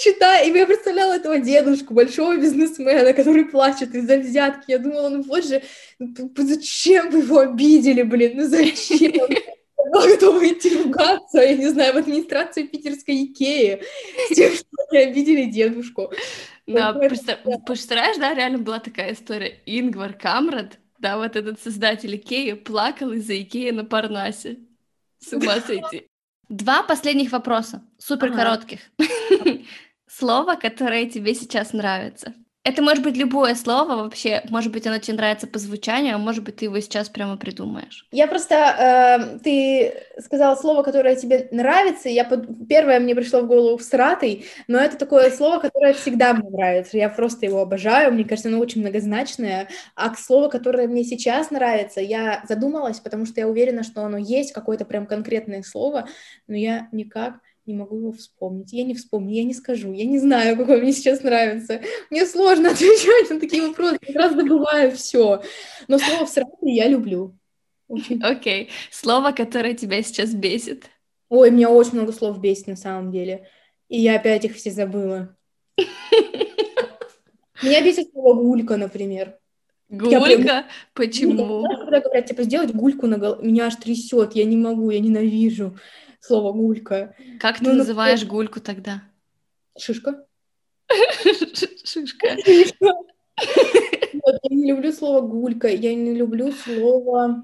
[0.00, 4.70] читая, и я представляла этого дедушку, большого бизнесмена, который плачет из-за взятки.
[4.70, 5.62] Я думала, ну вот же,
[6.36, 9.12] зачем вы его обидели, блин, ну зачем?
[9.12, 13.82] Я была готова идти ругаться, я не знаю, в администрацию питерской Икеи
[14.30, 16.12] с тем, что они обидели дедушку.
[16.66, 19.60] Да, представляешь, да, реально была такая история.
[19.66, 24.58] Ингвар Камрад, да, вот этот создатель Икеи, плакал из-за Икеи на Парнасе.
[25.18, 26.06] С ума сойти.
[26.48, 28.80] Два последних вопроса, супер коротких.
[30.10, 32.34] Слово, которое тебе сейчас нравится.
[32.62, 36.44] Это может быть любое слово вообще, может быть, оно тебе нравится по звучанию, а может
[36.44, 38.06] быть, ты его сейчас прямо придумаешь.
[38.12, 42.68] Я просто, э, ты сказала слово, которое тебе нравится, я под...
[42.68, 47.08] первое мне пришло в голову «всратый», но это такое слово, которое всегда мне нравится, я
[47.08, 52.02] просто его обожаю, мне кажется, оно очень многозначное, а к слову, которое мне сейчас нравится,
[52.02, 56.08] я задумалась, потому что я уверена, что оно есть, какое-то прям конкретное слово,
[56.46, 57.36] но я никак
[57.70, 58.72] не могу его вспомнить.
[58.72, 61.80] Я не вспомню, я не скажу, я не знаю, какой мне сейчас нравится.
[62.10, 65.42] Мне сложно отвечать на такие вопросы, как раз забываю все.
[65.88, 67.36] Но слово «всратый» я люблю.
[67.88, 68.18] Окей.
[68.18, 68.68] Okay.
[68.90, 70.90] Слово, которое тебя сейчас бесит.
[71.28, 73.48] Ой, меня очень много слов бесит на самом деле.
[73.88, 75.36] И я опять их все забыла.
[77.62, 79.36] Меня бесит слово «гулька», например.
[79.90, 80.66] Гулька?
[80.94, 81.64] Почему?
[81.80, 85.76] Когда говорят, типа, сделать гульку на голове, меня аж трясет, я не могу, я ненавижу
[86.20, 87.14] слово гулька.
[87.40, 89.02] Как ты ну, называешь ну, гульку тогда?
[89.78, 90.24] Шишка.
[91.84, 92.36] Шишка.
[94.42, 97.42] Я не люблю слово гулька, я не люблю слово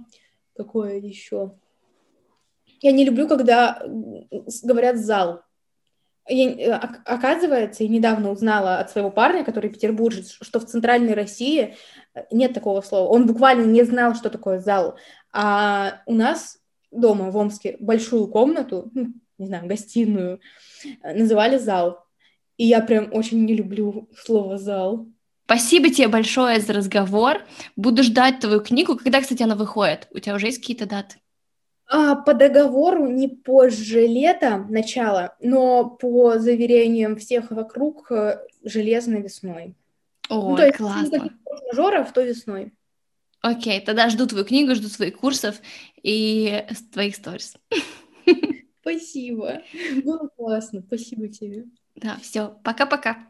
[0.57, 1.55] какое еще.
[2.81, 3.83] Я не люблю, когда
[4.63, 5.43] говорят зал.
[6.29, 11.77] Я, оказывается, я недавно узнала от своего парня, который петербуржец, что в центральной России
[12.33, 13.09] нет такого слова.
[13.09, 14.97] Он буквально не знал, что такое зал.
[15.33, 16.59] А у нас
[16.91, 20.41] дома в Омске большую комнату, ну, не знаю, гостиную,
[21.03, 22.05] э, называли зал.
[22.57, 25.07] И я прям очень не люблю слово зал.
[25.45, 27.39] Спасибо тебе большое за разговор.
[27.77, 28.97] Буду ждать твою книгу.
[28.97, 30.09] Когда, кстати, она выходит?
[30.11, 31.19] У тебя уже есть какие-то даты?
[31.89, 39.77] А, по договору не позже лета, начала, но по заверениям всех вокруг э, железной весной.
[40.29, 41.31] Ой, ну, то есть, классно.
[41.69, 42.73] мажоров, то весной.
[43.47, 45.61] Окей, тогда жду твою книгу, жду твоих курсов
[46.03, 47.55] и твоих сторис.
[48.81, 49.63] Спасибо.
[50.05, 50.83] Было классно.
[50.85, 51.67] Спасибо тебе.
[51.95, 52.59] Да, все.
[52.65, 53.29] Пока-пока.